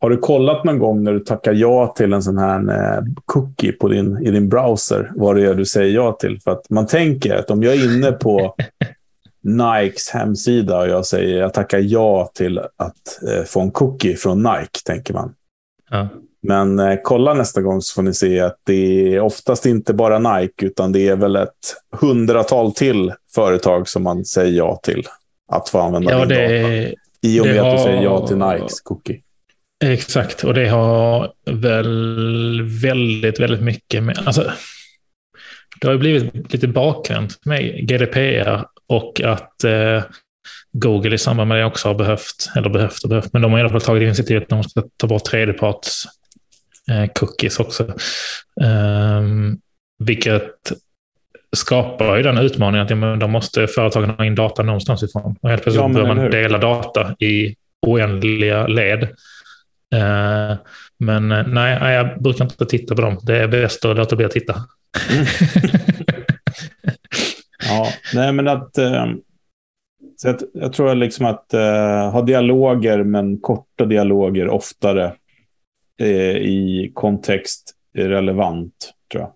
Har 0.00 0.10
du 0.10 0.16
kollat 0.16 0.64
någon 0.64 0.78
gång 0.78 1.04
när 1.04 1.12
du 1.12 1.20
tackar 1.20 1.52
ja 1.52 1.94
till 1.96 2.12
en 2.12 2.22
sån 2.22 2.38
här 2.38 2.58
eh, 2.58 3.04
cookie 3.24 3.72
på 3.72 3.88
din, 3.88 4.18
i 4.22 4.30
din 4.30 4.48
browser, 4.48 5.12
vad 5.14 5.36
det 5.36 5.42
är 5.42 5.54
du 5.54 5.64
säger 5.64 5.94
ja 5.94 6.12
till? 6.12 6.40
För 6.40 6.50
att 6.50 6.70
man 6.70 6.86
tänker 6.86 7.36
att 7.36 7.50
om 7.50 7.62
jag 7.62 7.74
är 7.74 7.84
inne 7.84 8.12
på 8.12 8.54
Nikes 9.42 10.10
hemsida 10.10 10.78
och 10.78 10.88
jag 10.88 11.06
säger 11.06 11.38
jag 11.38 11.54
tackar 11.54 11.78
ja 11.78 12.30
till 12.34 12.58
att 12.58 13.22
eh, 13.28 13.44
få 13.44 13.60
en 13.60 13.70
cookie 13.70 14.16
från 14.16 14.42
Nike, 14.42 14.80
tänker 14.84 15.14
man. 15.14 15.34
Ja. 15.90 16.08
Men 16.42 16.78
eh, 16.78 16.98
kolla 17.02 17.34
nästa 17.34 17.62
gång 17.62 17.82
så 17.82 17.94
får 17.94 18.02
ni 18.02 18.14
se 18.14 18.40
att 18.40 18.56
det 18.64 19.14
är 19.14 19.20
oftast 19.20 19.66
inte 19.66 19.94
bara 19.94 20.18
Nike, 20.38 20.66
utan 20.66 20.92
det 20.92 21.08
är 21.08 21.16
väl 21.16 21.36
ett 21.36 21.76
hundratal 22.00 22.74
till 22.74 23.12
företag 23.34 23.88
som 23.88 24.02
man 24.02 24.24
säger 24.24 24.52
ja 24.52 24.80
till 24.82 25.06
att 25.48 25.68
få 25.68 25.78
använda 25.78 26.10
ja, 26.10 26.18
din 26.18 26.28
det, 26.28 26.62
data. 26.62 26.94
I 27.22 27.40
och 27.40 27.46
med 27.46 27.60
har... 27.60 27.70
att 27.70 27.76
du 27.76 27.82
säger 27.82 28.02
ja 28.02 28.26
till 28.26 28.36
Nikes 28.36 28.80
cookie. 28.80 29.20
Exakt, 29.84 30.44
och 30.44 30.54
det 30.54 30.68
har 30.68 31.32
väl 31.50 32.62
väldigt, 32.82 33.40
väldigt 33.40 33.60
mycket 33.60 34.02
med... 34.02 34.18
Alltså, 34.24 34.52
det 35.80 35.88
har 35.88 35.96
blivit 35.96 36.52
lite 36.52 36.68
bakgrund 36.68 37.32
med 37.44 37.88
GDPR 37.88 38.64
och 38.86 39.20
att 39.20 39.64
eh, 39.64 40.02
Google 40.72 41.14
i 41.14 41.18
samband 41.18 41.48
med 41.48 41.58
det 41.58 41.64
också 41.64 41.88
har 41.88 41.94
behövt, 41.94 42.50
eller 42.56 42.68
behövt 42.68 43.02
och 43.02 43.08
behövt, 43.08 43.32
men 43.32 43.42
de 43.42 43.52
har 43.52 43.58
i 43.58 43.62
alla 43.62 43.70
fall 43.70 43.80
tagit 43.80 44.02
initiativet 44.02 44.42
att 44.42 44.48
de 44.48 44.64
ska 44.64 44.82
ta 44.96 45.06
bort 45.06 45.24
tredjeparts 45.24 46.04
eh, 46.90 47.12
cookies 47.12 47.60
också. 47.60 47.94
Um, 48.64 49.58
vilket 49.98 50.72
skapar 51.56 52.16
ju 52.16 52.22
den 52.22 52.38
utmaningen 52.38 52.84
att 52.84 52.90
ja, 52.90 53.16
då 53.16 53.28
måste 53.28 53.66
företagen 53.66 54.10
ha 54.10 54.24
in 54.24 54.34
data 54.34 54.62
någonstans 54.62 55.02
ifrån. 55.02 55.36
Och 55.42 55.50
helt 55.50 55.62
plötsligt 55.62 55.82
ja, 55.82 55.88
behöver 55.88 56.14
man 56.14 56.30
dela 56.30 56.58
data 56.58 57.14
i 57.18 57.56
oändliga 57.86 58.66
led. 58.66 59.08
Uh, 59.94 60.56
men 60.98 61.32
eh, 61.32 61.46
nej, 61.46 61.94
jag 61.94 62.22
brukar 62.22 62.44
inte 62.44 62.66
titta 62.66 62.94
på 62.94 63.02
dem. 63.02 63.18
Det 63.22 63.38
är 63.38 63.48
bäst 63.48 63.84
att 63.84 63.96
låta 63.96 64.16
bli 64.16 64.24
att 64.24 64.32
titta. 64.32 64.54
Mm. 65.10 65.26
Ja, 67.68 67.88
nej 68.14 68.32
men 68.32 68.48
att... 68.48 68.78
Eh, 68.78 69.06
så 70.16 70.28
jag, 70.28 70.36
jag 70.54 70.72
tror 70.72 70.94
liksom 70.94 71.26
att 71.26 71.54
eh, 71.54 72.10
ha 72.10 72.22
dialoger, 72.22 73.04
men 73.04 73.40
korta 73.40 73.84
dialoger 73.84 74.48
oftare 74.48 75.12
eh, 76.00 76.36
i 76.36 76.90
kontext 76.94 77.74
är 77.94 78.08
relevant, 78.08 78.92
tror 79.12 79.22
jag. 79.22 79.32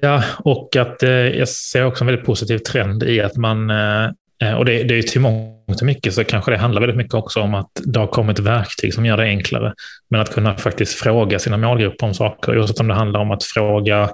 Ja, 0.00 0.24
och 0.44 0.76
att 0.76 1.02
eh, 1.02 1.10
jag 1.10 1.48
ser 1.48 1.84
också 1.84 2.04
en 2.04 2.06
väldigt 2.06 2.26
positiv 2.26 2.58
trend 2.58 3.02
i 3.02 3.20
att 3.20 3.36
man, 3.36 3.70
eh, 3.70 4.10
och 4.56 4.64
det, 4.64 4.82
det 4.82 4.98
är 4.98 5.02
till 5.02 5.20
mångt 5.20 5.80
och 5.80 5.86
mycket 5.86 6.14
så 6.14 6.24
kanske 6.24 6.50
det 6.50 6.58
handlar 6.58 6.80
väldigt 6.80 6.96
mycket 6.96 7.14
också 7.14 7.40
om 7.40 7.54
att 7.54 7.70
det 7.84 8.00
har 8.00 8.06
kommit 8.06 8.38
verktyg 8.38 8.94
som 8.94 9.06
gör 9.06 9.16
det 9.16 9.22
enklare. 9.22 9.74
Men 10.10 10.20
att 10.20 10.34
kunna 10.34 10.56
faktiskt 10.56 10.94
fråga 10.94 11.38
sina 11.38 11.56
målgrupper 11.56 12.06
om 12.06 12.14
saker, 12.14 12.58
oavsett 12.58 12.80
om 12.80 12.88
det 12.88 12.94
handlar 12.94 13.20
om 13.20 13.30
att 13.30 13.44
fråga 13.44 14.10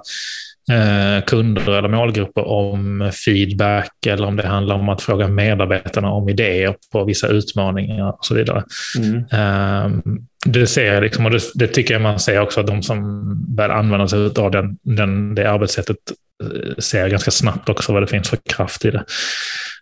Eh, 0.71 1.23
kunder 1.23 1.69
eller 1.69 1.89
målgrupper 1.89 2.47
om 2.47 3.11
feedback 3.25 4.05
eller 4.07 4.27
om 4.27 4.35
det 4.35 4.47
handlar 4.47 4.75
om 4.75 4.89
att 4.89 5.01
fråga 5.01 5.27
medarbetarna 5.27 6.11
om 6.11 6.29
idéer 6.29 6.75
på 6.91 7.03
vissa 7.03 7.27
utmaningar 7.27 8.09
och 8.09 8.25
så 8.25 8.35
vidare. 8.35 8.63
Mm. 8.97 9.25
Ehm, 9.31 10.01
det, 10.45 10.67
ser 10.67 11.01
liksom, 11.01 11.25
och 11.25 11.31
det, 11.31 11.39
det, 11.55 11.67
tycker 11.67 11.93
jag 11.93 12.01
man 12.01 12.19
ser 12.19 12.39
också 12.39 12.59
att 12.59 12.67
de 12.67 12.83
som 12.83 13.55
väl 13.55 13.71
använder 13.71 14.07
sig 14.07 14.43
av 14.43 14.51
den, 14.51 14.77
den, 14.83 15.35
det 15.35 15.51
arbetssättet 15.51 15.97
eh, 16.43 16.75
ser 16.77 17.09
ganska 17.09 17.31
snabbt 17.31 17.69
också 17.69 17.93
vad 17.93 18.03
det 18.03 18.07
finns 18.07 18.29
för 18.29 18.39
kraft 18.49 18.85
i 18.85 18.91
det. 18.91 19.03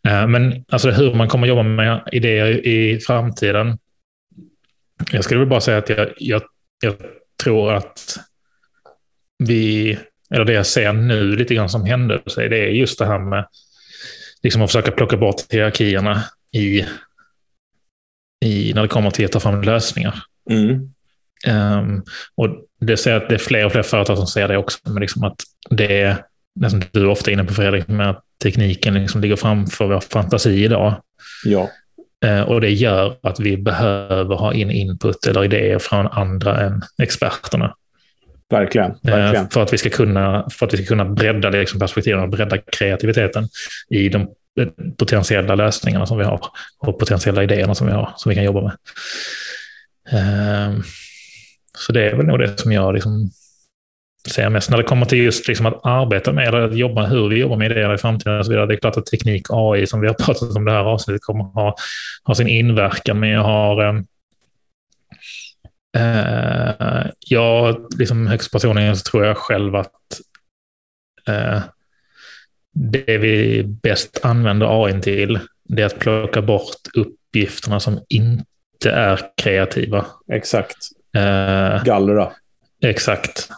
Ehm, 0.07 0.31
men 0.31 0.65
alltså 0.69 0.91
hur 0.91 1.13
man 1.13 1.27
kommer 1.27 1.47
jobba 1.47 1.63
med 1.63 2.09
idéer 2.11 2.67
i 2.67 2.99
framtiden. 2.99 3.77
Jag 5.11 5.23
skulle 5.23 5.45
bara 5.45 5.61
säga 5.61 5.77
att 5.77 5.89
jag, 5.89 6.13
jag, 6.17 6.41
jag 6.81 6.95
tror 7.43 7.73
att 7.73 8.17
vi 9.39 9.97
eller 10.33 10.45
det 10.45 10.53
jag 10.53 10.65
ser 10.65 10.93
nu 10.93 11.35
lite 11.35 11.55
grann 11.55 11.69
som 11.69 11.85
händelse, 11.85 12.47
det 12.47 12.57
är 12.57 12.69
just 12.69 12.99
det 12.99 13.05
här 13.05 13.19
med 13.19 13.47
liksom 14.43 14.61
att 14.61 14.69
försöka 14.69 14.91
plocka 14.91 15.17
bort 15.17 15.41
hierarkierna 15.49 16.23
i, 16.51 16.85
i 18.45 18.73
när 18.73 18.81
det 18.81 18.87
kommer 18.87 19.11
till 19.11 19.25
att 19.25 19.31
ta 19.31 19.39
fram 19.39 19.61
lösningar. 19.61 20.23
Mm. 20.49 20.89
Um, 21.47 22.03
och 22.35 22.47
det 22.79 22.97
ser 22.97 23.15
att 23.15 23.29
det 23.29 23.35
är 23.35 23.39
fler 23.39 23.65
och 23.65 23.71
fler 23.71 23.83
företag 23.83 24.17
som 24.17 24.27
ser 24.27 24.47
det 24.47 24.57
också, 24.57 24.79
men 24.83 25.01
liksom 25.01 25.23
att 25.23 25.35
det 25.69 26.01
är, 26.01 26.25
det 26.55 26.69
som 26.69 26.81
du 26.91 27.01
är 27.01 27.09
ofta 27.09 27.31
inne 27.31 27.43
på 27.43 27.53
Fredrik, 27.53 27.87
med 27.87 28.09
att 28.09 28.23
tekniken 28.43 28.93
liksom 28.93 29.21
ligger 29.21 29.35
framför 29.35 29.85
vår 29.85 29.99
fantasi 29.99 30.63
idag. 30.63 30.95
Ja. 31.45 31.69
Uh, 32.25 32.41
och 32.41 32.61
det 32.61 32.69
gör 32.69 33.17
att 33.23 33.39
vi 33.39 33.57
behöver 33.57 34.35
ha 34.35 34.53
in 34.53 34.71
input 34.71 35.27
eller 35.27 35.43
idéer 35.43 35.79
från 35.79 36.07
andra 36.07 36.61
än 36.61 36.81
experterna. 37.01 37.75
Verkligen. 38.49 38.91
Eh, 38.91 38.97
verkligen. 39.03 39.49
För, 39.49 39.63
att 39.63 39.73
vi 39.73 39.77
ska 39.77 39.89
kunna, 39.89 40.49
för 40.49 40.65
att 40.65 40.73
vi 40.73 40.77
ska 40.77 40.85
kunna 40.85 41.05
bredda 41.05 41.49
liksom 41.49 41.79
perspektiven 41.79 42.19
och 42.19 42.29
bredda 42.29 42.57
kreativiteten 42.57 43.47
i 43.89 44.09
de 44.09 44.21
eh, 44.59 44.67
potentiella 44.97 45.55
lösningarna 45.55 46.05
som 46.05 46.17
vi 46.17 46.23
har 46.23 46.41
och 46.79 46.99
potentiella 46.99 47.43
idéerna 47.43 47.75
som 47.75 47.87
vi 47.87 47.93
har, 47.93 48.13
som 48.17 48.29
vi 48.29 48.35
kan 48.35 48.43
jobba 48.43 48.61
med. 48.61 48.77
Så 51.77 51.91
det 51.91 52.09
är 52.09 52.15
väl 52.15 52.25
nog 52.25 52.39
det 52.39 52.59
som 52.59 52.71
jag 52.71 52.93
liksom 52.93 53.31
mest 54.49 54.69
när 54.69 54.77
det 54.77 54.83
kommer 54.83 55.05
till 55.05 55.23
just 55.23 55.47
liksom 55.47 55.65
att 55.65 55.85
arbeta 55.85 56.31
med 56.31 56.47
eller 56.47 56.61
att 56.61 56.77
jobba, 56.77 57.05
hur 57.05 57.29
vi 57.29 57.39
jobbar 57.39 57.57
med 57.57 57.71
idéer 57.71 57.93
i 57.93 57.97
framtiden. 57.97 58.39
Och 58.39 58.45
så 58.45 58.51
vidare. 58.51 58.67
Det 58.67 58.73
är 58.73 58.77
klart 58.77 58.97
att 58.97 59.05
teknik, 59.05 59.47
AI, 59.49 59.87
som 59.87 60.01
vi 60.01 60.07
har 60.07 60.13
pratat 60.25 60.55
om 60.55 60.65
det 60.65 60.71
här 60.71 60.83
avsnittet, 60.83 61.21
kommer 61.21 61.43
ha, 61.43 61.75
ha 62.23 62.35
sin 62.35 62.47
inverkan, 62.47 63.19
men 63.19 63.29
jag 63.29 63.43
har 63.43 63.83
ehm, 63.83 64.05
Uh, 65.97 67.05
jag, 67.19 67.87
liksom 67.97 68.27
högst 68.27 68.51
personligen 68.51 68.97
så 68.97 69.11
tror 69.11 69.25
jag 69.25 69.37
själv 69.37 69.75
att 69.75 70.21
eh, 71.27 71.61
det 72.73 73.17
vi 73.17 73.63
bäst 73.63 74.19
använder 74.23 74.85
AI 74.85 75.01
till, 75.01 75.39
det 75.63 75.81
är 75.81 75.85
att 75.85 75.99
plocka 75.99 76.41
bort 76.41 76.81
uppgifterna 76.93 77.79
som 77.79 77.99
inte 78.09 78.91
är 78.91 79.19
kreativa. 79.37 80.05
Exakt. 80.31 80.77
Eh, 81.15 81.83
Gallra. 81.83 82.31
exakt. 82.81 83.49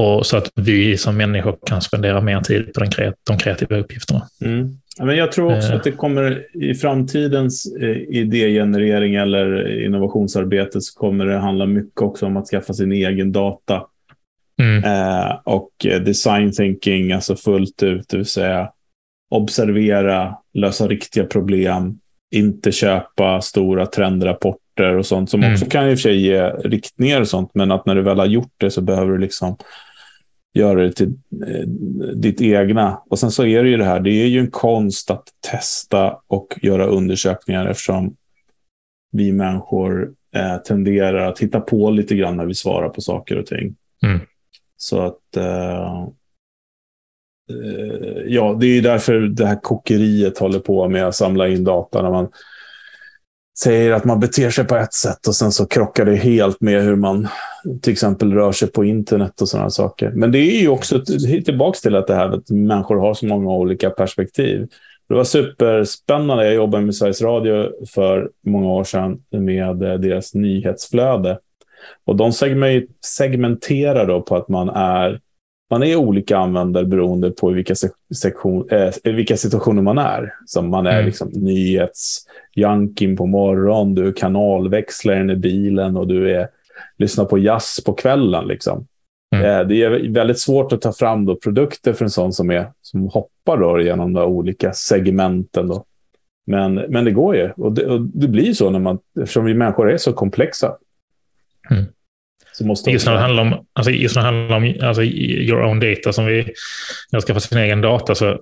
Och 0.00 0.26
så 0.26 0.36
att 0.36 0.50
vi 0.54 0.96
som 0.96 1.16
människor 1.16 1.58
kan 1.66 1.82
spendera 1.82 2.20
mer 2.20 2.40
tid 2.40 2.74
på 2.74 2.80
den 2.80 2.90
kre 2.90 3.12
de 3.26 3.38
kreativa 3.38 3.76
uppgifterna. 3.76 4.22
Mm. 4.44 4.78
Men 5.00 5.16
jag 5.16 5.32
tror 5.32 5.56
också 5.56 5.68
Eh. 5.68 5.76
att 5.76 5.84
det 5.84 5.92
kommer 5.92 6.46
i 6.54 6.74
framtidens 6.74 7.76
eh, 7.80 7.96
idégenerering 7.96 9.14
eller 9.14 9.78
innovationsarbete 9.84 10.80
så 10.80 10.98
kommer 10.98 11.26
det 11.26 11.38
handla 11.38 11.66
mycket 11.66 12.02
också 12.02 12.26
om 12.26 12.36
att 12.36 12.46
skaffa 12.46 12.74
sin 12.74 12.92
egen 12.92 13.32
data. 13.32 13.82
Mm. 14.60 14.84
Eh, 14.84 15.38
och 15.44 15.70
design 16.04 16.52
thinking, 16.52 17.12
alltså 17.12 17.36
fullt 17.36 17.82
ut, 17.82 18.08
det 18.08 18.16
vill 18.16 18.26
säga 18.26 18.70
observera, 19.30 20.34
lösa 20.54 20.86
riktiga 20.88 21.24
problem, 21.24 21.98
inte 22.30 22.72
köpa 22.72 23.40
stora 23.40 23.86
trendrapporter 23.86 24.96
och 24.96 25.06
sånt 25.06 25.30
som 25.30 25.40
Mm. 25.42 25.52
också 25.52 25.66
kan 25.66 25.88
i 25.88 25.94
och 25.94 25.98
för 25.98 26.02
sig 26.02 26.20
ge 26.20 26.42
riktningar 26.48 27.20
och 27.20 27.28
sånt, 27.28 27.50
men 27.54 27.70
att 27.70 27.86
när 27.86 27.94
du 27.94 28.02
väl 28.02 28.18
har 28.18 28.26
gjort 28.26 28.52
det 28.56 28.70
så 28.70 28.80
behöver 28.80 29.12
du 29.12 29.18
liksom 29.18 29.56
göra 30.58 30.82
det 30.82 30.92
till 30.92 31.12
eh, 31.46 31.68
ditt 32.14 32.40
egna. 32.40 33.02
Och 33.10 33.18
sen 33.18 33.30
så 33.30 33.46
är 33.46 33.62
det 33.62 33.68
ju 33.68 33.76
det 33.76 33.84
här, 33.84 34.00
det 34.00 34.10
är 34.10 34.26
ju 34.26 34.40
en 34.40 34.50
konst 34.50 35.10
att 35.10 35.24
testa 35.40 36.18
och 36.26 36.58
göra 36.62 36.86
undersökningar 36.86 37.66
eftersom 37.66 38.16
vi 39.12 39.32
människor 39.32 40.12
eh, 40.34 40.56
tenderar 40.56 41.28
att 41.28 41.38
hitta 41.38 41.60
på 41.60 41.90
lite 41.90 42.16
grann 42.16 42.36
när 42.36 42.46
vi 42.46 42.54
svarar 42.54 42.88
på 42.88 43.00
saker 43.00 43.38
och 43.38 43.46
ting. 43.46 43.76
Mm. 44.02 44.20
Så 44.76 45.00
att 45.00 45.36
eh, 45.36 46.02
eh, 47.50 48.22
ja, 48.26 48.56
det 48.60 48.66
är 48.66 48.74
ju 48.74 48.80
därför 48.80 49.20
det 49.20 49.46
här 49.46 49.60
kokeriet 49.62 50.38
håller 50.38 50.58
på 50.58 50.88
med 50.88 51.06
att 51.06 51.14
samla 51.14 51.48
in 51.48 51.64
data 51.64 52.02
när 52.02 52.10
man 52.10 52.28
säger 53.60 53.92
att 53.92 54.04
man 54.04 54.20
beter 54.20 54.50
sig 54.50 54.64
på 54.64 54.76
ett 54.76 54.94
sätt 54.94 55.26
och 55.26 55.34
sen 55.34 55.52
så 55.52 55.66
krockar 55.66 56.04
det 56.04 56.16
helt 56.16 56.60
med 56.60 56.82
hur 56.82 56.96
man 56.96 57.28
till 57.82 57.92
exempel 57.92 58.32
rör 58.32 58.52
sig 58.52 58.68
på 58.68 58.84
internet 58.84 59.40
och 59.40 59.48
sådana 59.48 59.70
saker. 59.70 60.10
Men 60.14 60.32
det 60.32 60.38
är 60.38 60.60
ju 60.60 60.68
också 60.68 61.04
tillbaka 61.44 61.78
till 61.78 61.96
att 61.96 62.06
det 62.06 62.14
här 62.14 62.28
att 62.28 62.50
människor 62.50 62.96
har 62.96 63.14
så 63.14 63.26
många 63.26 63.50
olika 63.50 63.90
perspektiv. 63.90 64.68
Det 65.08 65.14
var 65.14 65.24
superspännande. 65.24 66.44
Jag 66.44 66.54
jobbade 66.54 66.84
med 66.84 66.94
Sveriges 66.94 67.22
Radio 67.22 67.70
för 67.94 68.30
många 68.46 68.68
år 68.68 68.84
sedan 68.84 69.22
med 69.30 69.82
eh, 69.82 69.94
deras 69.94 70.34
nyhetsflöde. 70.34 71.38
Och 72.04 72.16
de 72.16 72.32
segmenterar 73.02 74.06
då 74.06 74.22
på 74.22 74.36
att 74.36 74.48
man 74.48 74.68
är, 74.68 75.20
man 75.70 75.82
är 75.82 75.96
olika 75.96 76.38
användare 76.38 76.84
beroende 76.84 77.30
på 77.30 77.50
vilka, 77.50 77.74
sek- 77.74 78.14
sektion, 78.14 78.68
eh, 78.70 78.94
vilka 79.04 79.36
situationer 79.36 79.82
man 79.82 79.98
är. 79.98 80.34
Som 80.46 80.70
man 80.70 80.86
är 80.86 80.92
Mm. 80.92 81.06
liksom 81.06 81.28
nyhetsjunkin 81.28 83.16
på 83.16 83.26
morgonen, 83.26 83.94
du 83.94 84.08
är 84.08 84.12
kanalväxlaren 84.12 85.30
i 85.30 85.36
bilen 85.36 85.96
och 85.96 86.06
du 86.06 86.30
är 86.34 86.48
lyssnar 86.98 87.24
på 87.24 87.38
jazz 87.38 87.84
på 87.84 87.92
kvällen. 87.92 88.46
Liksom. 88.48 88.86
Mm. 89.36 89.46
Eh, 89.60 89.66
det 89.66 89.82
är 89.82 90.12
väldigt 90.12 90.38
svårt 90.38 90.72
att 90.72 90.80
ta 90.80 90.92
fram 90.92 91.24
då 91.26 91.36
produkter 91.36 91.92
för 91.92 92.04
en 92.04 92.10
sån 92.10 92.32
som, 92.32 92.50
är, 92.50 92.66
som 92.82 93.08
hoppar 93.08 93.56
då 93.58 93.80
genom 93.80 94.12
de 94.12 94.24
olika 94.24 94.72
segmenten. 94.72 95.68
Då. 95.68 95.84
Men, 96.46 96.74
men 96.74 97.04
det 97.04 97.10
går 97.10 97.36
ju. 97.36 97.50
Och 97.56 97.72
det, 97.72 97.86
och 97.86 98.00
det 98.00 98.28
blir 98.28 98.52
så 98.52 98.70
när 98.70 98.78
man, 98.78 98.98
eftersom 99.20 99.44
vi 99.44 99.54
människor 99.54 99.90
är 99.90 99.96
så 99.96 100.12
komplexa. 100.12 100.76
Mm. 101.70 101.84
Så 102.58 102.66
måste 102.66 102.90
Just 102.90 103.06
när 103.06 103.12
det 103.14 103.20
handlar 103.20 103.42
om, 103.42 103.66
alltså, 103.72 103.90
just 103.90 104.16
när 104.16 104.22
det 104.22 104.26
handlar 104.28 104.56
om 104.56 104.74
alltså, 104.82 105.02
your 105.02 105.62
own 105.62 105.80
data, 105.80 106.12
som 106.12 106.26
vi 106.26 106.52
när 107.12 107.20
skaffa 107.20 107.40
sin 107.40 107.58
egen 107.58 107.80
data, 107.80 108.14
så 108.14 108.38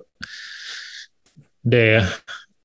det, 1.63 2.05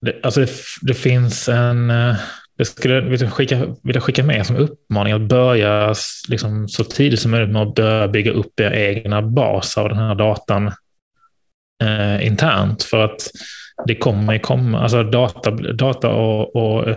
det, 0.00 0.14
alltså 0.22 0.40
det, 0.40 0.50
det 0.82 0.94
finns 0.94 1.48
en... 1.48 1.90
eh, 1.90 2.14
Det 2.58 2.64
skulle 2.64 2.94
jag 2.94 3.02
vilja 3.02 3.30
skicka, 3.30 3.66
vilja 3.82 4.00
skicka 4.00 4.22
med 4.24 4.46
som 4.46 4.56
uppmaning 4.56 5.12
att 5.12 5.28
börja 5.28 5.94
liksom, 6.28 6.68
så 6.68 6.84
tidigt 6.84 7.20
som 7.20 7.30
möjligt 7.30 7.52
med 7.52 7.62
att 7.62 7.74
börja 7.74 8.08
bygga 8.08 8.32
upp 8.32 8.60
er 8.60 8.70
egna 8.72 9.22
bas 9.22 9.78
av 9.78 9.88
den 9.88 9.98
här 9.98 10.14
datan 10.14 10.72
eh, 11.82 12.26
internt. 12.26 12.82
För 12.82 13.04
att 13.04 13.30
det 13.86 13.94
kommer 13.94 14.38
komma, 14.38 14.80
alltså 14.82 15.02
data, 15.02 15.50
data 15.50 16.08
och, 16.08 16.56
och 16.56 16.96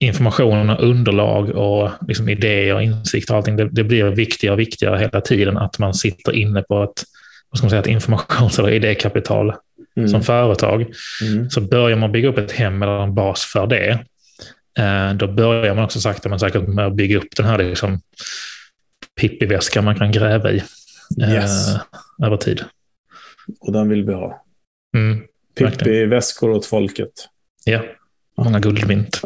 information 0.00 0.70
och 0.70 0.82
underlag 0.88 1.50
och 1.50 1.90
liksom 2.08 2.28
idéer 2.28 2.74
och 2.74 2.82
insikter 2.82 3.32
och 3.34 3.38
allting, 3.38 3.56
det, 3.56 3.68
det 3.72 3.84
blir 3.84 4.04
viktigare 4.04 4.52
och 4.52 4.60
viktigare 4.60 4.98
hela 4.98 5.20
tiden 5.20 5.58
att 5.58 5.78
man 5.78 5.94
sitter 5.94 6.32
inne 6.32 6.62
på 6.62 6.82
ett, 6.82 7.04
vad 7.50 7.58
ska 7.58 7.64
man 7.64 7.70
säga, 7.70 7.80
ett 7.80 7.86
informations 7.86 8.58
eller 8.58 8.70
idékapital 8.70 9.54
Mm. 9.96 10.08
som 10.08 10.22
företag. 10.22 10.86
Mm. 11.22 11.50
Så 11.50 11.60
börjar 11.60 11.96
man 11.96 12.12
bygga 12.12 12.28
upp 12.28 12.38
ett 12.38 12.52
hem 12.52 12.82
eller 12.82 13.02
en 13.02 13.14
bas 13.14 13.44
för 13.52 13.66
det, 13.66 13.90
eh, 14.78 15.14
då 15.14 15.26
börjar 15.26 15.74
man 15.74 15.84
också 15.84 16.00
sakta 16.00 16.28
men 16.28 16.40
säkert 16.40 16.68
med 16.68 16.86
att 16.86 16.94
bygga 16.94 17.18
upp 17.18 17.36
den 17.36 17.46
här 17.46 17.58
liksom, 17.58 18.00
pippiväskan 19.20 19.84
man 19.84 19.94
kan 19.94 20.12
gräva 20.12 20.50
i 20.50 20.62
eh, 21.22 21.32
Yes. 21.34 21.68
över 22.24 22.36
tid. 22.36 22.64
Och 23.60 23.72
den 23.72 23.88
vill 23.88 24.04
vi 24.04 24.12
ha. 24.14 24.44
Mm, 24.96 25.20
Pippi-väskor 25.58 26.50
åt 26.50 26.66
folket. 26.66 27.12
ja, 27.64 27.82
många 28.44 28.58
guldmynt. 28.60 29.20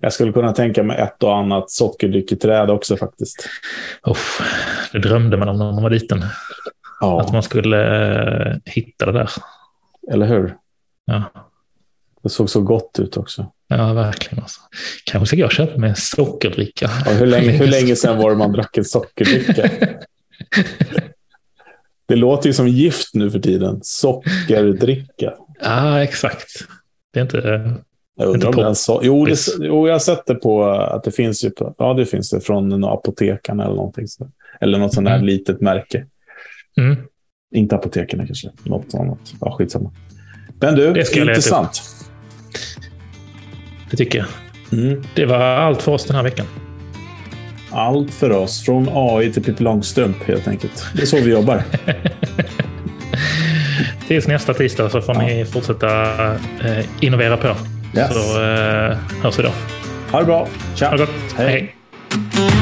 Jag 0.00 0.12
skulle 0.12 0.32
kunna 0.32 0.52
tänka 0.52 0.82
mig 0.82 0.98
ett 0.98 1.22
och 1.22 1.36
annat 1.36 1.70
sockerdrycketräd 1.70 2.70
också 2.70 2.96
faktiskt. 2.96 3.48
Uff, 4.06 4.40
det 4.92 4.98
drömde 4.98 5.36
man 5.36 5.48
om 5.48 5.58
när 5.58 5.72
man 5.72 5.82
var 5.82 5.90
liten. 5.90 6.22
Att 6.22 6.30
Ja, 7.00 7.28
man 7.32 7.42
skulle 7.42 8.06
eh, 8.50 8.56
hitta 8.64 9.06
det 9.06 9.12
där. 9.12 9.30
eller 10.12 10.26
hur? 10.26 10.56
Ja, 11.04 11.22
Det 12.22 12.28
såg 12.28 12.50
så 12.50 12.60
gott 12.60 12.98
ut 12.98 13.16
också. 13.16 13.52
ja 13.68 13.92
verkligen. 13.92 14.42
Alltså. 14.42 14.60
Kanske 15.04 15.26
ska 15.26 15.36
jag 15.36 15.52
köpa 15.52 15.78
mig 15.78 15.90
en 15.90 15.96
sockerdricka. 15.96 16.90
Ja, 17.06 17.12
hur, 17.12 17.26
länge, 17.26 17.50
hur 17.50 17.66
länge 17.66 17.96
sedan 17.96 18.18
var 18.18 18.30
det 18.30 18.36
man 18.36 18.52
drack 18.52 18.76
en 18.76 18.84
sockerdricka? 18.84 19.70
Det 22.08 22.16
låter 22.16 22.46
ju 22.48 22.52
som 22.52 22.68
gift 22.68 23.14
nu 23.14 23.30
för 23.30 23.38
tiden. 23.38 23.80
Sockerdricka. 23.82 25.32
Ja, 25.60 26.02
exakt. 26.02 26.48
Det 27.12 27.20
är 27.20 27.22
inte... 27.22 27.74
Jag 28.16 28.28
undrar 28.28 28.48
om 28.48 28.54
Inte 28.54 28.62
den 28.64 28.74
så... 28.74 29.00
jo, 29.02 29.24
det, 29.24 29.36
jo, 29.60 29.86
jag 29.86 29.94
har 29.94 29.98
sett 29.98 30.26
det 30.26 30.34
på 30.34 30.64
att 30.70 31.04
det 31.04 31.10
finns 31.10 31.44
ju. 31.44 31.50
På, 31.50 31.74
ja, 31.78 31.94
det 31.94 32.06
finns 32.06 32.30
det 32.30 32.40
från 32.40 32.72
en 32.72 32.84
apotekarna 32.84 33.64
eller 33.64 33.74
någonting. 33.74 34.08
Så. 34.08 34.30
Eller 34.60 34.78
något 34.78 34.94
sånt 34.94 35.06
där 35.06 35.14
Mm. 35.14 35.26
litet 35.26 35.60
märke. 35.60 36.06
Mm. 36.78 36.96
Inte 37.54 37.76
apotekarna 37.76 38.26
kanske. 38.26 38.50
Något 38.64 38.94
annat. 38.94 39.18
Ja, 39.40 39.52
skitsamma. 39.58 39.92
Men 40.60 40.74
du, 40.74 40.92
Det 40.92 41.16
intressant. 41.16 41.82
Det 43.90 43.96
tycker 43.96 44.18
jag. 44.18 44.28
Mm. 44.80 45.02
Det 45.14 45.26
var 45.26 45.38
allt 45.38 45.82
för 45.82 45.92
oss 45.92 46.04
den 46.04 46.16
här 46.16 46.22
veckan. 46.22 46.46
Allt 47.70 48.10
för 48.10 48.30
oss. 48.30 48.64
Från 48.64 48.88
AI 48.92 49.32
till 49.32 49.42
Pippi 49.44 49.62
Långstrump 49.64 50.16
helt 50.22 50.48
enkelt. 50.48 50.86
Det 50.94 51.02
är 51.02 51.06
så 51.06 51.16
vi 51.16 51.30
jobbar. 51.30 51.62
Tills 54.10 54.28
nästa 54.28 54.54
tisdag 54.54 54.90
så 54.90 55.00
får 55.00 55.14
ni 55.14 55.44
fortsätta 55.44 56.12
eh, 56.64 56.84
innovera 57.00 57.36
på. 57.36 57.48
Yes. 57.96 58.14
Så 58.14 58.42
eh, 58.42 58.96
hörs 59.22 59.38
vi 59.38 59.42
då. 59.42 59.50
Ha 60.10 60.18
det 60.18 60.24
bra. 60.24 60.48
Tja. 60.74 60.86
Ha 60.86 60.96
det 60.96 60.98
gott. 60.98 61.10
Hej. 61.36 61.48
Hej. 61.48 62.59